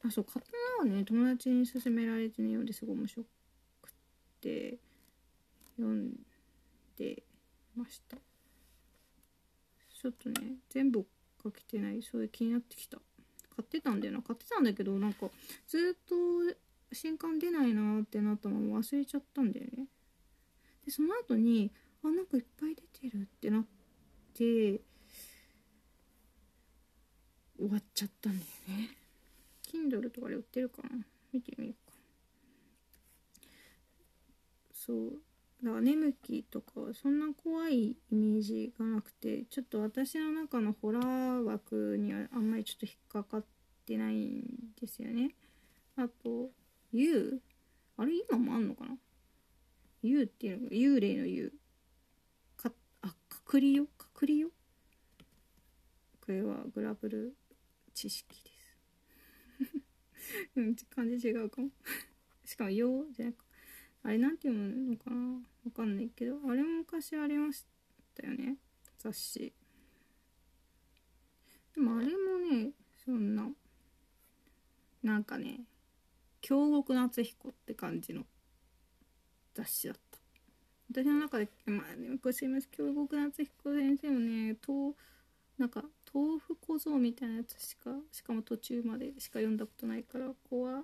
[0.05, 0.45] あそう刀
[0.81, 3.25] はね友達に勧められてね読んですごい面白
[3.81, 3.93] く
[4.41, 4.79] て
[5.77, 6.13] 読ん
[6.97, 7.23] で
[7.77, 8.17] ました。
[10.01, 11.07] ちょっとね全部
[11.43, 12.03] 書けてない。
[12.03, 12.99] そういう気になってきた。
[13.55, 14.23] 買ってたんだよな。
[14.23, 15.29] 買ってたんだけどなんか
[15.69, 16.15] ずっと
[16.93, 19.87] 新刊出ないなってなったまま忘れちゃったんだよね。
[20.85, 21.71] でその後に
[22.03, 23.65] あなんかいっぱい出てるってなっ
[24.35, 24.81] て
[27.63, 28.91] 終わっちゃったんだよね。
[29.63, 30.89] Kindle とかで売ってるかな。
[31.33, 31.97] 見てみようか。
[34.75, 35.13] そう。
[35.63, 43.45] だから眠気とかはそんな怖いイメージがなくてちょっと私の中のホラー枠にはあんまりちょっと引っかかっ
[43.87, 44.43] てないん
[44.81, 45.31] ですよね。
[45.97, 46.51] あと
[46.93, 47.41] U
[47.97, 48.97] あれ今もあんのかな
[50.03, 51.53] ?U っていうのが幽霊の U
[52.57, 53.87] かあかくりよ？
[53.97, 54.51] かくりよ？
[56.27, 57.37] これはグラブル
[57.95, 58.53] 知識です。
[60.57, 61.69] うん漢字違うかも。
[62.45, 63.45] しかも「よ」じゃなく
[64.03, 65.41] あれなんて読むのかな？
[65.65, 67.65] わかんないけどあれも昔ありまし
[68.15, 68.57] たよね。
[68.99, 69.53] 雑誌。
[71.75, 72.73] でもあれもね
[73.05, 73.49] そんな
[75.03, 75.61] なんかね
[76.41, 78.25] 京極夏彦って感じの
[79.55, 80.19] 雑誌だった。
[80.91, 84.95] 私の中でまあねすいません京極夏彦先生もねと
[85.59, 90.83] なんか豆腐小僧みたいなやつしかしかも途中までしか読んだことないから怖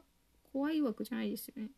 [0.52, 1.70] 怖い枠じゃないですよね。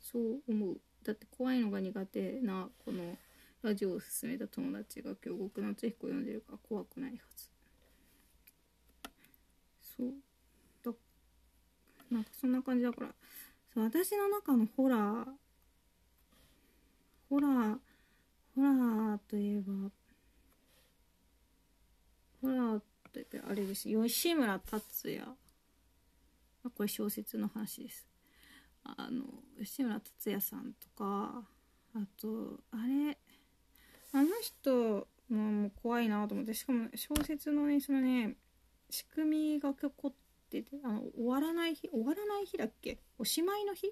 [0.00, 0.80] そう思う。
[1.04, 3.16] だって怖いのが苦手なこの
[3.62, 7.50] ラジオを勧めた友達が京極夏彦読んでるから怖くないはず。
[9.96, 10.12] そう。
[10.84, 10.92] だ
[12.10, 13.08] なんかそんな感じだから。
[13.72, 15.24] そう私の中のホラー
[17.28, 17.76] ホラー
[18.56, 19.90] ホラーといえば
[22.40, 22.80] ホラー
[23.12, 23.88] といえばあれです。
[23.88, 25.26] 吉村達也。
[26.62, 28.06] これ小説の話です。
[28.84, 29.24] あの
[29.58, 31.42] 吉村達也さんとか
[31.94, 33.18] あとあれ
[34.12, 38.36] あの人ももう怖いなと思ってしかも小説のねそのね
[38.88, 40.12] 仕組みが結構っ
[40.50, 42.98] ててあの終わらない日終わらない日だっけ？
[43.18, 43.86] おしまいの日？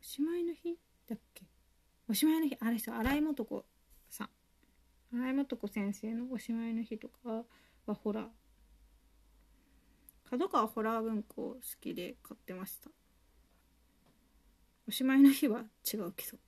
[0.00, 1.46] おしまいの日だっけ？
[2.08, 3.64] おしまいの日あれですよ新井素子
[5.14, 7.44] 新井素子先生のおしまいの日とか
[7.86, 8.24] はホラー。
[10.28, 12.90] 角川ホラー文庫好きで買ってました。
[14.88, 16.38] おしまいの日は違うけど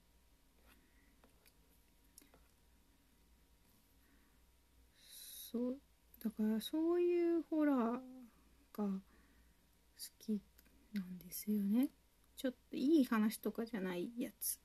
[5.52, 5.76] そう
[6.22, 8.00] だからそういうホラーが
[8.74, 9.00] 好
[10.18, 10.42] き
[10.92, 11.88] なんですよね。
[12.36, 14.58] ちょっといい話とかじゃないやつ。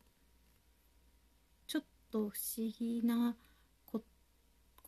[1.67, 3.37] ちょっと不思議な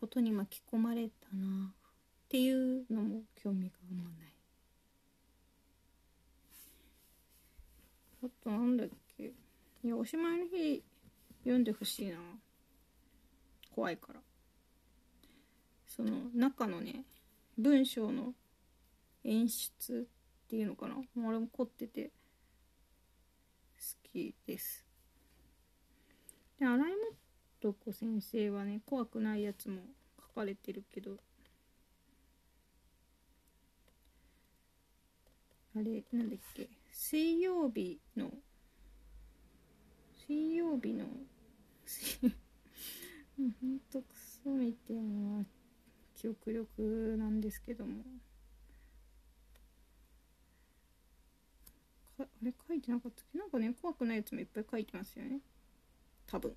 [0.04, 1.72] ことに巻き込まれたな。
[1.72, 4.34] っていうのも興味があんまない。
[8.22, 9.32] あとなんだっけ。
[9.82, 10.82] いやおしまいの日
[11.44, 12.18] 読んでほしいな。
[13.74, 14.20] 怖いから。
[15.86, 17.04] その中のね
[17.56, 18.34] 文章の
[19.24, 20.06] 演出
[20.44, 20.96] っていうのかな。
[20.96, 22.10] あれも凝ってて
[23.78, 24.84] 好きです。
[26.58, 26.92] で新井
[27.64, 29.80] 素子先生はね怖くないやつも
[30.20, 31.16] 書かれてるけど。
[35.74, 36.68] あれなんだっけ？
[36.92, 38.30] 水曜日の
[40.26, 41.06] 水曜日の
[43.36, 45.46] ほんとクソみたいな
[46.14, 48.04] 記憶力なんですけども。
[52.18, 53.38] かあれ書いてなかったっけ？
[53.38, 55.40] なんかね怖くないやつもいっぱい書いてますよね。
[56.26, 56.54] 多分。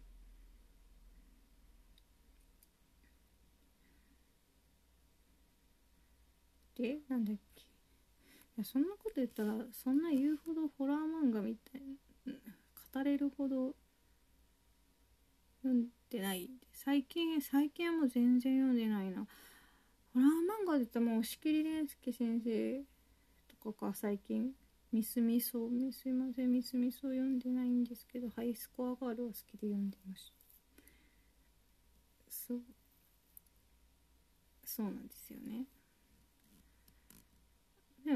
[6.78, 7.62] でなんだっけ。
[7.62, 7.66] い
[8.58, 11.82] やそんなこと言ったらそんな言うほどホラー漫画みたい
[12.26, 12.34] な
[12.94, 13.76] 語れるほど
[15.62, 19.26] 読んでない最近最近はもう全然読んでないな。
[20.14, 22.82] ホラー漫画で言ったらも押切蓮介先生
[23.62, 24.52] とかか最近。
[24.94, 30.34] ミスミソすいませんミスミソ読んでないんですけどハイスコアガールは好きで読んでました
[32.30, 32.62] そう。
[34.64, 35.66] そうなんですよね。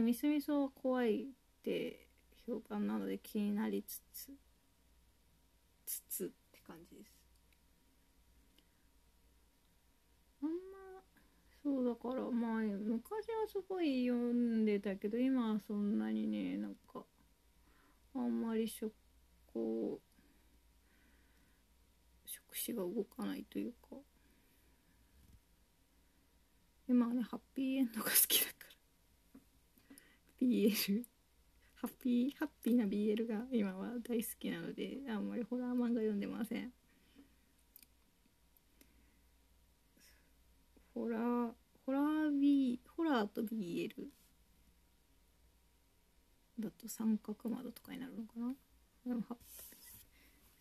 [0.01, 1.25] もミスミソは怖いっ
[1.63, 2.07] て
[2.47, 4.31] 評判なので気になりつつ
[5.85, 7.11] つつって感じです。
[10.43, 10.55] あんま
[11.63, 17.03] そうだからまあ昔はすごい読んでたけど今はそんなにねなんか
[18.15, 18.91] あんまり食
[19.53, 19.99] こ
[22.25, 23.97] う触手が動かないというか。
[26.87, 28.60] 今はねハッピーエンドが好きだから
[30.41, 31.05] BL
[31.75, 36.73] ハッピーハッピーな BL が今は大好きなのであんまりホラー漫画読んでません。
[40.93, 41.53] ホラー
[41.85, 44.09] ホラー B ホラーと BL
[46.59, 48.55] だと三角窓とかになるのかな？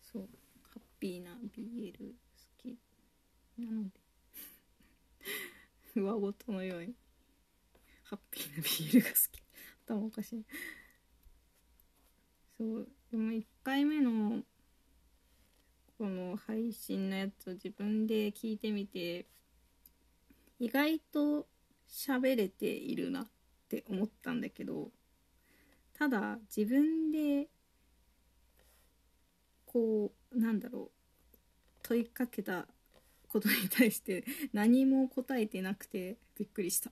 [0.01, 0.29] そう
[0.63, 2.15] ハッピーな BL 好
[2.57, 2.79] き
[3.57, 3.99] なので。
[5.99, 6.95] 上ごとのように
[8.03, 9.50] ハッピーな BL が好き。
[9.85, 10.45] 頭おかしい。
[12.57, 14.43] そうでも1回目の
[15.97, 19.25] この配信のやつを自分で聞いてみて
[20.59, 21.47] 意外と
[21.89, 23.27] 喋れているなっ
[23.67, 24.89] て思ったんだけど
[25.97, 27.47] ただ自分で
[29.65, 30.89] こうなんだろう
[31.83, 32.67] 問いかけた
[33.27, 34.23] ことに対して
[34.53, 36.91] 何も答えてなくてびっくりした。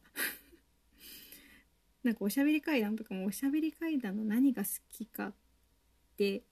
[2.04, 5.34] なんかおしゃべり階段とかもおしゃべり階段の何が好きかっ
[6.18, 6.44] て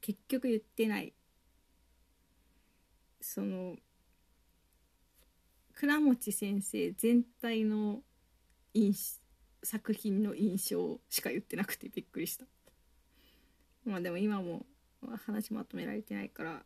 [0.00, 1.12] 結局言ってない。
[3.20, 3.76] その
[5.74, 8.00] 倉持先生全体の
[8.72, 9.20] 印
[9.62, 12.46] 作品の印象しか言ってなくてびっくりした。
[13.84, 14.64] まあでも今も
[15.26, 16.62] 話まとめられてないから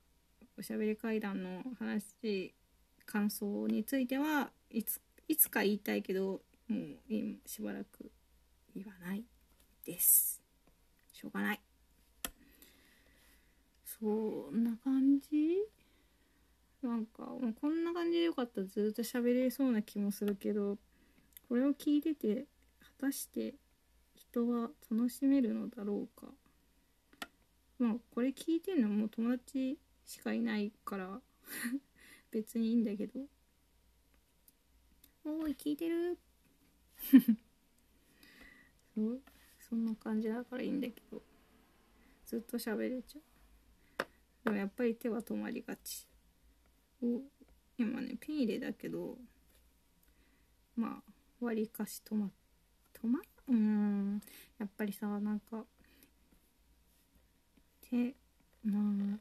[0.58, 2.54] おしゃべり会談の話
[3.06, 8.10] 感想についてはいついつか言いたいけどもう今しばらく
[8.74, 9.24] 言わない
[9.84, 10.42] です。
[11.12, 11.60] しょうがない。
[13.84, 15.58] そんな感じ？
[16.82, 20.78] なんかもうこんな感じでよかったらずっと喋れそうな気もするけど
[21.48, 22.46] これを聞いてて
[22.98, 23.54] 果たして
[24.14, 26.28] 人は楽しめるのだろうか？
[27.78, 31.20] まあこれ聞いてんのもう友達しかいないから
[32.30, 33.20] 別にいいんだけど。
[35.24, 36.18] おい聞いてる。
[38.94, 39.20] そう？
[39.68, 41.22] そんな感じだからいいんだけど。
[42.26, 44.04] ずっと喋れちゃう。
[44.44, 46.06] でもやっぱり手は止まりがち。
[47.02, 47.20] お
[47.78, 49.16] 今ねペン入れだけど
[50.76, 51.02] ま
[51.40, 52.30] あわりかし止ま
[53.02, 53.20] 止ま？
[53.48, 54.20] うん。
[54.58, 55.64] やっぱりさなんか
[57.90, 58.14] 手
[58.64, 59.18] まあ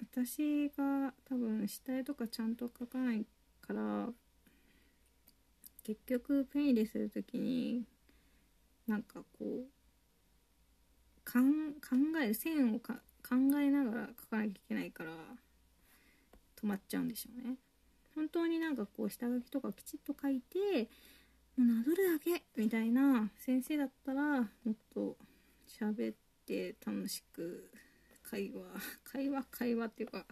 [0.00, 3.26] 私が多分下絵とかちゃんと描かない
[3.60, 4.08] から
[5.86, 7.84] 結局ペン入れする時に
[8.88, 9.64] なんかこう
[11.24, 11.38] 考
[12.20, 15.12] える線をか考えながら描かなきゃいけないから
[16.60, 17.54] 止まっちゃうんでしょうね。
[18.16, 20.88] 本当になんかこう下書きとかきちっと書いて
[21.56, 25.16] もうなぞるだけみたいな先生だったらもっと
[25.68, 26.16] 喋っ
[26.46, 27.70] て楽しく
[28.28, 28.64] 会話
[29.04, 30.26] 会話会話っていうか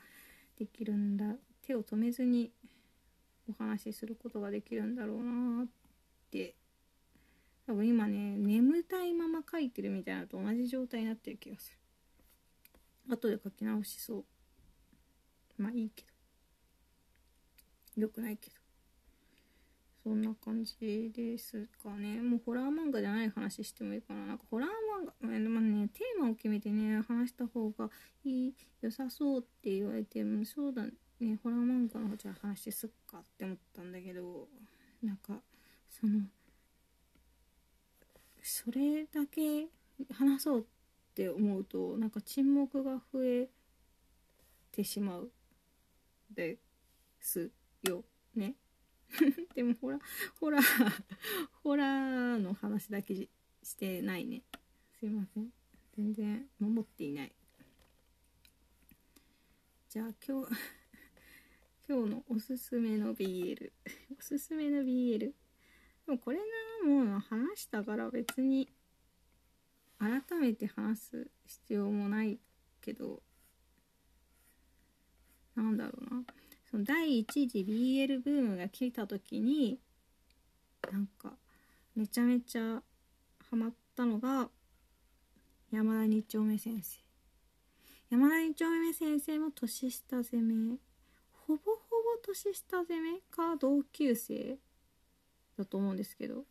[0.58, 2.50] できるんだ手を止めずに
[3.48, 5.66] お話しすることができるんだろうなっ
[6.30, 6.54] て。
[7.66, 11.78] 多分今ね眠たいまま書いてるみたいなのと同じ状態になってる気がする。
[13.10, 14.24] 後で書き直しそう。
[15.56, 16.08] まあいいけど。
[17.96, 18.56] 良くないけど。
[20.02, 22.20] そんな感じですかね。
[22.20, 24.26] もうホラー漫画じゃない話してもいいかな。
[24.26, 25.14] なんかホラー漫画
[25.48, 27.88] まあねテーマを決めてね話した方が
[28.24, 30.92] いい良さそうって言われてもそうだね。
[31.42, 34.48] ホラー漫画の方じゃ話すっかって思ったんだけど
[35.02, 35.40] なんか
[35.88, 36.20] その
[38.42, 39.68] それだけ
[40.12, 40.64] 話そうっ
[41.14, 43.48] て思うとなんか沈黙が増え
[44.70, 45.30] てしまう
[46.30, 46.58] で
[47.20, 47.50] す
[47.82, 48.04] よ
[48.34, 48.56] ね。
[49.54, 49.98] でもホラ
[50.40, 50.60] ホラ
[51.62, 53.14] ホラーの話だけ
[53.62, 54.42] してないね。
[54.98, 55.50] すいません。
[55.96, 57.32] 全然守っていない。
[59.88, 60.52] じゃあ今日
[61.86, 63.72] 今日のおすすめの BL
[64.18, 65.32] おすすめの BL で
[66.06, 66.44] もこれな
[66.88, 68.68] もう話したから別に
[69.98, 72.38] 改めて話す必要もない
[72.80, 73.22] けど
[75.54, 76.24] なんだろうな。
[76.70, 79.78] その第一次 BL ブームが来た時に
[80.90, 81.36] なんか
[81.94, 82.82] めちゃめちゃ
[83.50, 84.50] ハマったのが
[85.70, 87.00] 山田二丁目先生。
[88.10, 90.78] 山田二丁目先生も年下攻め。
[91.46, 91.78] ほぼほぼ
[92.22, 94.58] 年下攻めか同級生
[95.58, 96.44] だと思うんですけど。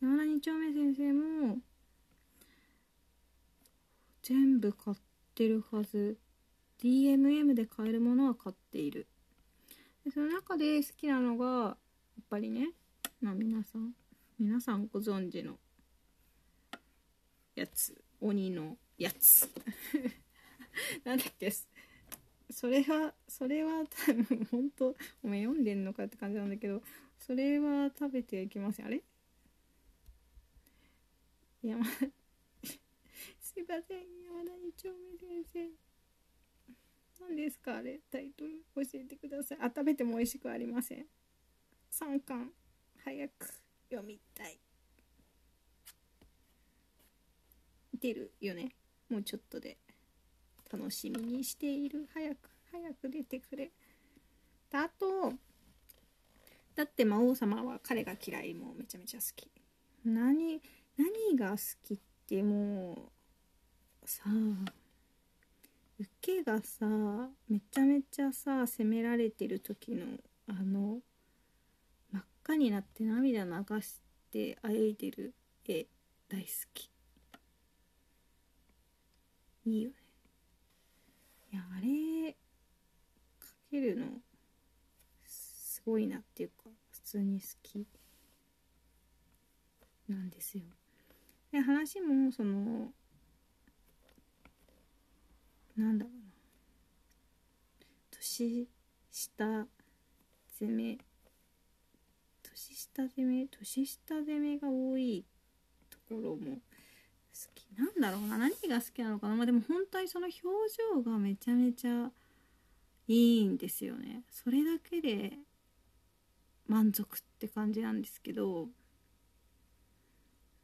[0.00, 1.58] 山田二丁目先生も
[4.22, 4.96] 全部買っ
[5.34, 6.18] てるはず。
[6.82, 9.08] DMM で買えるものは買っている。
[10.04, 11.70] でその中で好きなのがや
[12.20, 12.68] っぱりね
[13.20, 13.92] まあ皆さん
[14.38, 15.54] 皆さんご存知の
[17.54, 18.00] やつ。
[18.20, 19.50] 鬼のやつ。
[21.04, 21.50] なんだっけ
[22.50, 26.80] それはそれは多分本当お前読んでんのかって感じなんだけど
[27.18, 29.02] それは食べていきませんあれ？
[31.62, 31.98] 山す
[33.58, 35.70] いません山田二丁目先生。
[37.20, 37.76] 何ですか？
[37.76, 38.00] あれ？
[38.10, 39.58] タイトル教えてください。
[39.60, 41.06] あ食べても美味しくありません。
[41.92, 42.52] 3巻
[43.04, 43.54] 早く
[43.90, 44.58] 読みたい。
[47.98, 48.76] 出るよね。
[49.08, 49.78] もうちょっとで。
[50.72, 52.08] 楽しみにしている。
[52.12, 53.70] 早く早く出てくれ。
[54.72, 55.32] あと
[56.74, 58.54] だって魔王様は彼が嫌い。
[58.54, 59.50] もめちゃめちゃ好き。
[60.04, 60.60] 何
[60.96, 62.92] 何が好きっても
[64.04, 64.70] うさあ
[65.98, 66.86] 受けがさ
[67.48, 70.06] めちゃめちゃさ責められてる時の
[70.48, 70.98] あの
[72.12, 73.50] 真っ赤になって涙流
[73.80, 74.00] し
[74.30, 75.34] てあえいでる
[75.66, 75.86] 絵
[76.28, 76.90] 大好き。
[79.64, 80.05] いいよね。
[81.56, 82.36] やあれか
[83.70, 84.04] けるの
[85.24, 87.86] すごいなっていうか普通に好き。
[90.08, 90.64] なんですよ。
[91.50, 92.92] で話もその
[95.76, 96.26] なんだろうな。
[98.10, 98.68] 年
[99.10, 99.66] 下
[100.60, 100.98] 攻め。
[102.42, 103.46] 年下攻め？
[103.48, 105.24] 年下攻めが多い
[105.90, 106.58] ところも
[107.54, 107.66] き。
[107.78, 108.38] なんだろうな。
[108.38, 109.36] 何が好きなのかな。
[109.36, 110.42] まあでも本当にその表
[110.94, 112.10] 情がめちゃめちゃ
[113.08, 114.22] いいんですよね。
[114.30, 115.32] それだけで
[116.66, 118.68] 満足って感じなんですけど。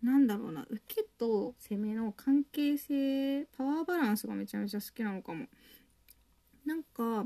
[0.02, 0.66] なんだろうな。
[0.68, 5.46] 受けと攻めの関係性パワーバランスがめちゃめちゃ好きなのかも。
[6.66, 7.24] なんか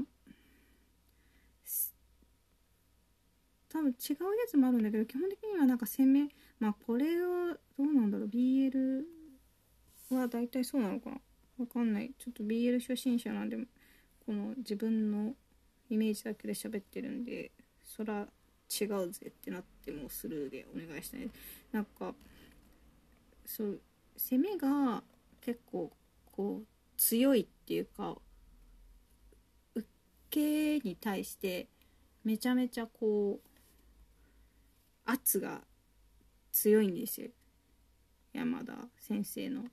[3.68, 6.28] 多分違うやつもあるんだけど基本的にはなんか攻め
[6.58, 8.28] まあこれはどうなんだろう。
[8.28, 9.04] BL
[10.10, 11.20] は大体そうなのかな。
[11.58, 12.12] わかんない。
[12.18, 13.56] ちょっと BL 初心者なんで
[14.24, 15.34] この自分の
[15.88, 17.52] イメージだけで喋ってるんで
[17.82, 18.26] そら
[18.80, 21.30] 違うぜってなってもスルーでお願いしたい。
[21.72, 22.14] なんか
[23.44, 23.80] そう
[24.16, 25.02] 攻めが
[25.40, 25.92] 結構
[26.32, 28.16] こう強いっていうか
[29.74, 29.86] 受
[30.30, 31.68] けに対して
[32.24, 33.48] めちゃめちゃこう
[35.04, 35.60] 圧が
[36.50, 37.28] 強いんですよ。
[38.32, 39.64] 山田先生の。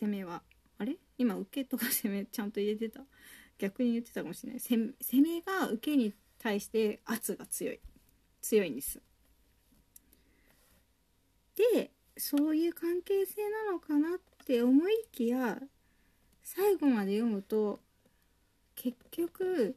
[0.00, 0.42] 攻めは。
[0.78, 0.96] あれ？
[1.18, 3.02] 今受けとか攻めちゃんと入れてた？
[3.58, 4.60] 逆に言ってたかもしれない。
[4.60, 7.80] 攻めが受けに対して圧が強い。
[8.40, 9.00] 強いんです。
[11.74, 15.58] でそういう関係性なのかなって思いきや
[16.42, 17.80] 最後まで読むと
[18.74, 19.76] 結局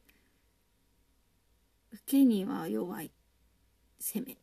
[1.91, 3.11] 受けには弱い
[3.99, 4.37] 攻め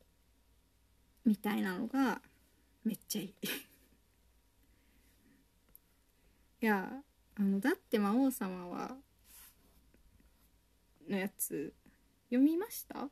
[1.24, 2.20] みたいなのが
[2.84, 3.34] めっちゃいい。
[6.62, 6.90] いや
[7.36, 8.96] あのだって魔王様は
[11.08, 11.72] のやつ
[12.28, 13.08] 読みました？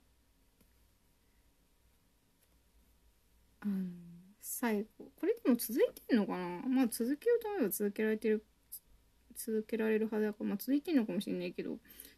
[3.61, 3.72] あの
[4.40, 5.07] 最後。
[5.18, 6.62] これでも続いてんのかな？
[6.68, 8.44] まあ続けようと思えば続けられてる
[9.34, 11.76] 続けられるはずだからまあ続いてんのかもしれないけどと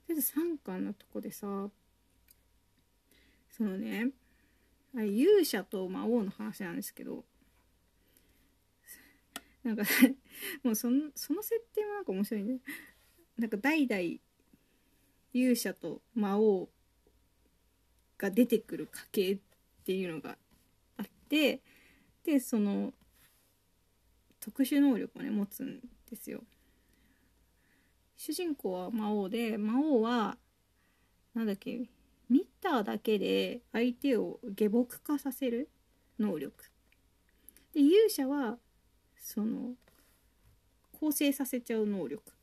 [0.09, 1.68] りあえず3巻のとこでさ
[3.51, 4.09] そのね
[4.97, 7.24] あれ勇者と魔王の話なんですけど
[9.63, 9.83] なんか
[10.63, 12.61] もうそのその設定もなんか面白いね。
[13.37, 14.21] なんか代々
[15.33, 16.69] 勇者と魔王
[18.19, 19.39] が出てくる家系っ
[19.85, 20.37] ていうのが
[20.97, 21.63] あって
[22.25, 22.93] でその
[24.41, 26.43] 特殊能力をね持つんですよ。
[28.17, 30.37] 主人公は魔王で魔王は
[31.35, 31.89] なんだっけ
[32.29, 35.71] 見ただけで相手を下僕化させる
[36.19, 36.71] 能力。
[37.73, 38.59] で勇者は
[39.21, 39.75] その
[40.99, 42.35] 構成させちゃう能力っ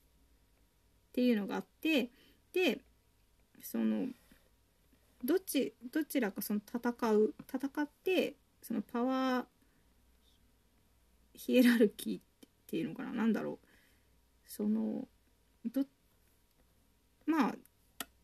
[1.13, 2.09] ていうのがあって
[2.53, 2.79] で
[3.61, 4.07] その
[5.23, 9.45] どっちどちらかその戦う戦ってそのパワー
[11.33, 12.21] ヒエラルキーっ
[12.67, 13.13] ていうのかな？
[13.13, 13.67] 何だろう。
[14.47, 15.07] その
[15.65, 15.83] ど
[17.25, 17.55] まあ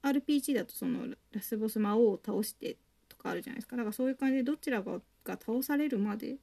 [0.08, 2.78] RPG だとそのラスボス魔王を倒して
[3.10, 3.76] とかあるじゃないですか。
[3.76, 6.38] だからそういう感じでどちらがが倒されるまで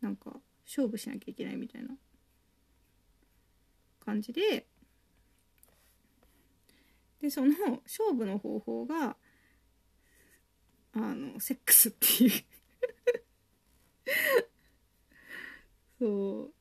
[0.00, 0.32] なんか
[0.74, 1.90] 勝負しなきゃいけないみたいな
[4.04, 4.66] 感じで。
[7.20, 7.48] でその
[7.84, 9.16] 勝負の方法が
[10.94, 12.30] あのセックスっていう。
[16.00, 16.54] そう。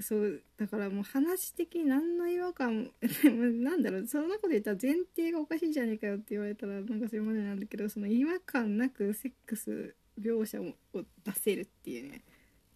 [0.00, 2.90] そうだからもう話的に何の違和感
[3.62, 12.24] なんだろうそんなこと言ったら前提がおかしいじゃねえかよって言われたらなんかそれまでなんだけどその違和感なくセックス描写を出せるっていうね。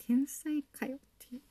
[0.07, 1.43] 天才かよっていう。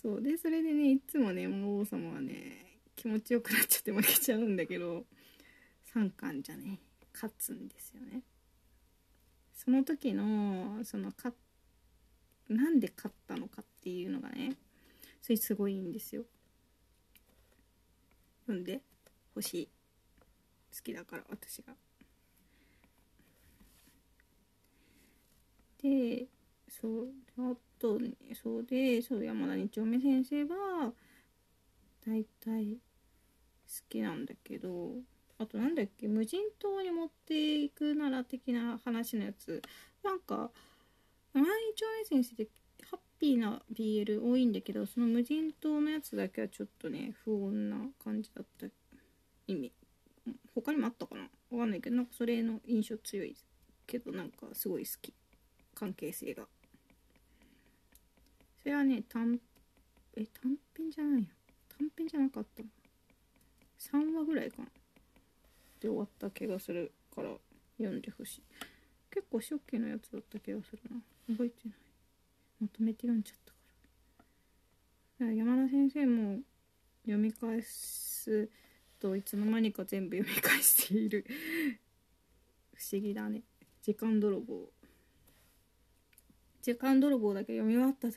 [0.00, 0.22] そう。
[0.22, 5.06] でそれでねいつもねもう王様はね気持ちよくなっちゃって負けちゃうんだけど
[5.92, 6.78] 3巻じゃね
[7.12, 8.22] 勝つんですよね。
[9.54, 11.34] その時のそのか
[12.48, 14.56] なんで勝ったのかっていうのがね
[15.20, 16.24] それすごいんですよ。
[18.46, 18.80] 読んで
[19.34, 19.68] ほしい
[20.76, 21.74] 好きだから私が。
[25.82, 26.26] で
[26.68, 27.08] そう
[27.38, 27.98] あと、
[28.42, 30.92] そうでそう山田二丁目先生は
[32.06, 32.78] 大体好
[33.88, 34.92] きなんだけど
[35.38, 39.62] あとなんだっけ無人島に持っていくなら的な話のやつ。
[40.02, 40.50] なんか
[41.34, 42.52] 山田二丁目先生って
[42.90, 48.66] ハッピーな BL 多いんだけどその無人島のやつだけはちょっとね不穏な感じだった。
[49.46, 49.72] 意味。
[50.54, 51.22] 他にもあったかな？
[51.50, 53.34] わかんないけどなんかそれの印象強い
[53.86, 55.14] けどなんかすごい好き。
[55.80, 56.46] 関係性が。
[58.62, 59.40] それはね短
[60.16, 61.28] え短編じゃないよ
[61.78, 62.62] 短編じゃなかった。
[63.98, 64.68] 3話ぐらいかな。
[65.80, 67.30] で終わった気がするから
[67.78, 68.42] 読んでほしい。
[69.10, 71.00] 結構初期のやつだった気がするな。
[71.34, 71.78] 覚えてない。
[72.60, 73.52] まとめて読んじゃった
[75.24, 75.32] から。
[75.32, 76.40] 山田先生も
[77.04, 78.50] 読み返す
[79.00, 81.24] といつの間にか全部読み返している。
[82.74, 83.42] 不思議だね。
[83.82, 84.68] 時間泥棒。
[86.62, 88.16] 時間泥棒だけ読み終わった時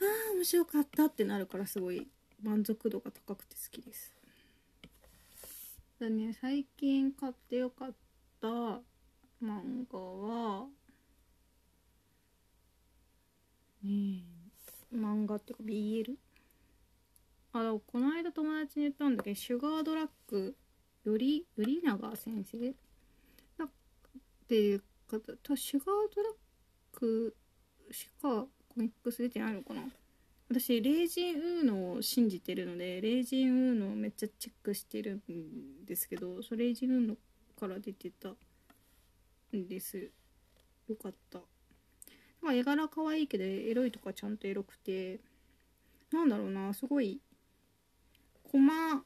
[0.00, 2.06] ああ面白かったってなるからすごい
[2.42, 4.14] 満足度が高くて好きです
[5.98, 7.94] だね最近買ってよかっ
[8.40, 8.48] た
[9.42, 10.66] 漫画は
[13.82, 14.22] ね
[14.92, 16.14] え漫画っていうか BL?
[17.52, 20.54] あだこの間友達に言ったんだけどシュガードラッグ
[21.04, 22.74] より頼長先生？
[23.58, 23.68] だっ
[24.48, 26.32] ていう方とシュガードラッ
[27.00, 27.34] グ
[27.90, 29.82] しかコミックス出てないのかな？
[30.48, 37.16] 私レイジン・ウーノを信じてるのでレイジン・ウーノをめっちゃチェックしてるんですけどそれレイジン・ウーノ
[37.58, 38.28] から出てた
[39.56, 40.10] んです。
[40.88, 41.40] よかった。
[42.40, 45.20] まあ絵柄可愛いけどエロいとかちゃんとエロくて。
[46.12, 47.20] なんだろうなすごい
[48.44, 49.02] コマ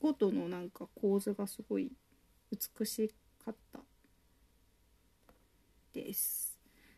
[0.00, 1.90] ごとのなんか構図がすごい
[2.52, 3.12] 美し
[3.44, 3.80] かった
[5.92, 6.49] です。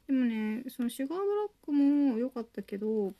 [0.06, 3.12] でもねそのシュガードラッグも良かったけど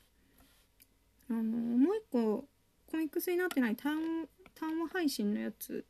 [1.30, 2.48] あのもう一個
[2.90, 5.84] コミックスになってない単単話配信のやつ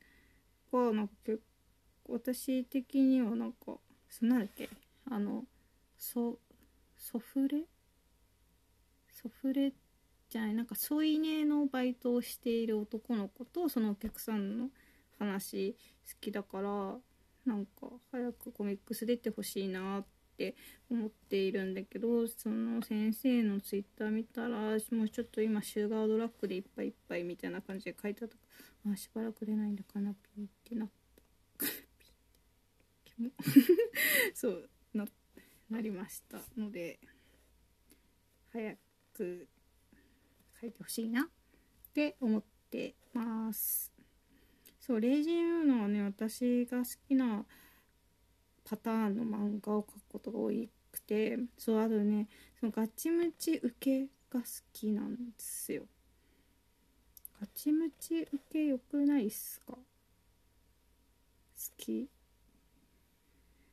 [0.72, 1.40] がなんか結
[2.04, 3.78] 構私的にはなんか
[4.08, 4.68] そなんだっけ
[5.10, 5.44] あの
[5.98, 6.38] ソ
[6.96, 7.64] ソフレ？
[9.10, 9.72] ソフレ
[10.30, 14.68] じゃないなんか添い寝のバイトをしている男の子とそのお客さんの
[15.18, 15.76] 話
[16.08, 16.96] 好きだから
[17.44, 20.08] なんか早くコミックス出てほしいなって
[20.90, 28.36] 思っているんだけどその先生のツイッター見たらもうちょっと今シュガードラッグでいっぱいいっぱいみたいな感じで書いてあった
[28.90, 30.74] あしばらく出ないんだかなピーって。
[30.74, 30.88] なっ
[31.58, 34.32] たピーって。
[34.34, 35.06] そうな
[35.70, 36.98] なりましたので
[38.52, 38.76] 早
[39.14, 39.48] く
[40.60, 41.26] 書いてほしいなっ
[41.94, 43.92] て思ってます。
[44.80, 47.46] そうレイジン・ウーノはね私が好きな
[48.72, 50.50] パターンの漫画を描くことが多
[50.90, 52.26] くてそうあとね
[52.58, 55.82] そのガチムチ受けが好きなんですよ。
[57.38, 59.72] ガチムチ受けよくないっすか？
[59.74, 59.78] 好
[61.76, 62.08] き。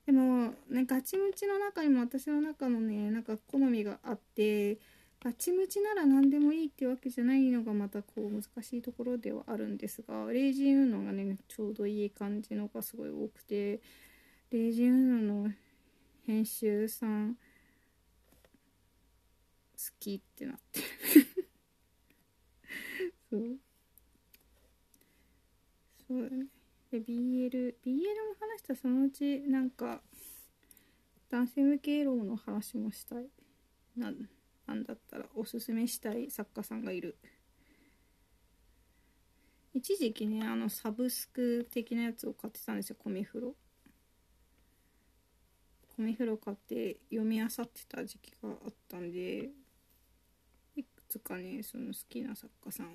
[0.06, 4.80] でもねガチムチの中にも私の中のねなんか好みがあって
[5.24, 13.80] ガチムチなら何でもいいってわけじゃないのがまたこう難しいところではあるんですがレイジンウーノがねちょうどいい感じのがすごい多くて
[14.52, 15.52] レイジンウーノの
[16.26, 17.40] 編集さん好
[20.00, 20.86] きってなってる。
[23.30, 23.60] そう。
[26.08, 26.48] そうだね。
[26.90, 30.02] で BL BL も話したそのうちなんか
[31.30, 33.30] 男性向けエロの話もしたい。
[33.96, 34.12] な
[34.66, 37.16] なんだったらおすすめしたい作家さんがいる。
[39.76, 43.56] 一時期ねあのサブスク的なやつを買ってたんですよコミフロ。
[46.00, 49.50] コミフロ買って読み漁ってた時期があったんで
[50.78, 52.88] いくつかねその好きな作家さん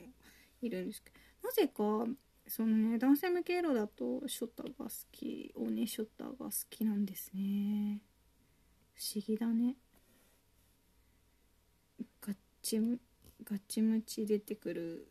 [0.63, 1.11] いるんですけ
[1.43, 2.11] どなぜか
[2.49, 8.01] そのね男性向けエロだとショッターが好きオネショッターが好きなんですね。
[8.95, 9.77] 不思議だね。
[12.23, 12.99] ガッチム
[13.45, 15.09] ガッチムチ出てくる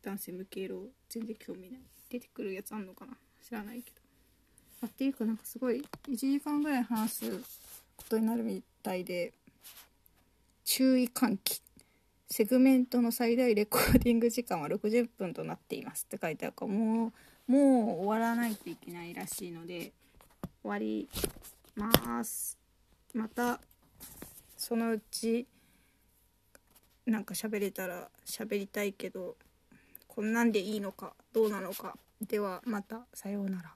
[0.00, 1.80] 男性向けエロ全然興味ない。
[2.08, 3.12] 出てくるやつあんのかな？
[3.46, 4.03] 知らないけど。
[4.84, 7.40] あっていうかなんかすごい1時間ぐらい話す
[7.96, 9.32] ことになるみたいで
[10.64, 11.60] 注意喚起
[12.30, 17.12] セグメントの最大レコーディング時間は60分となっていますって書いてあるからも
[17.48, 19.92] うもう終わらないといけないらしいので
[20.62, 21.08] 終わり
[21.76, 22.58] ます。
[23.12, 23.60] また
[24.56, 25.46] そのうち
[27.06, 29.36] なんか喋れたら喋りたいけど
[30.08, 33.74] こんなんでいいのかどうなのかではまたさようなら。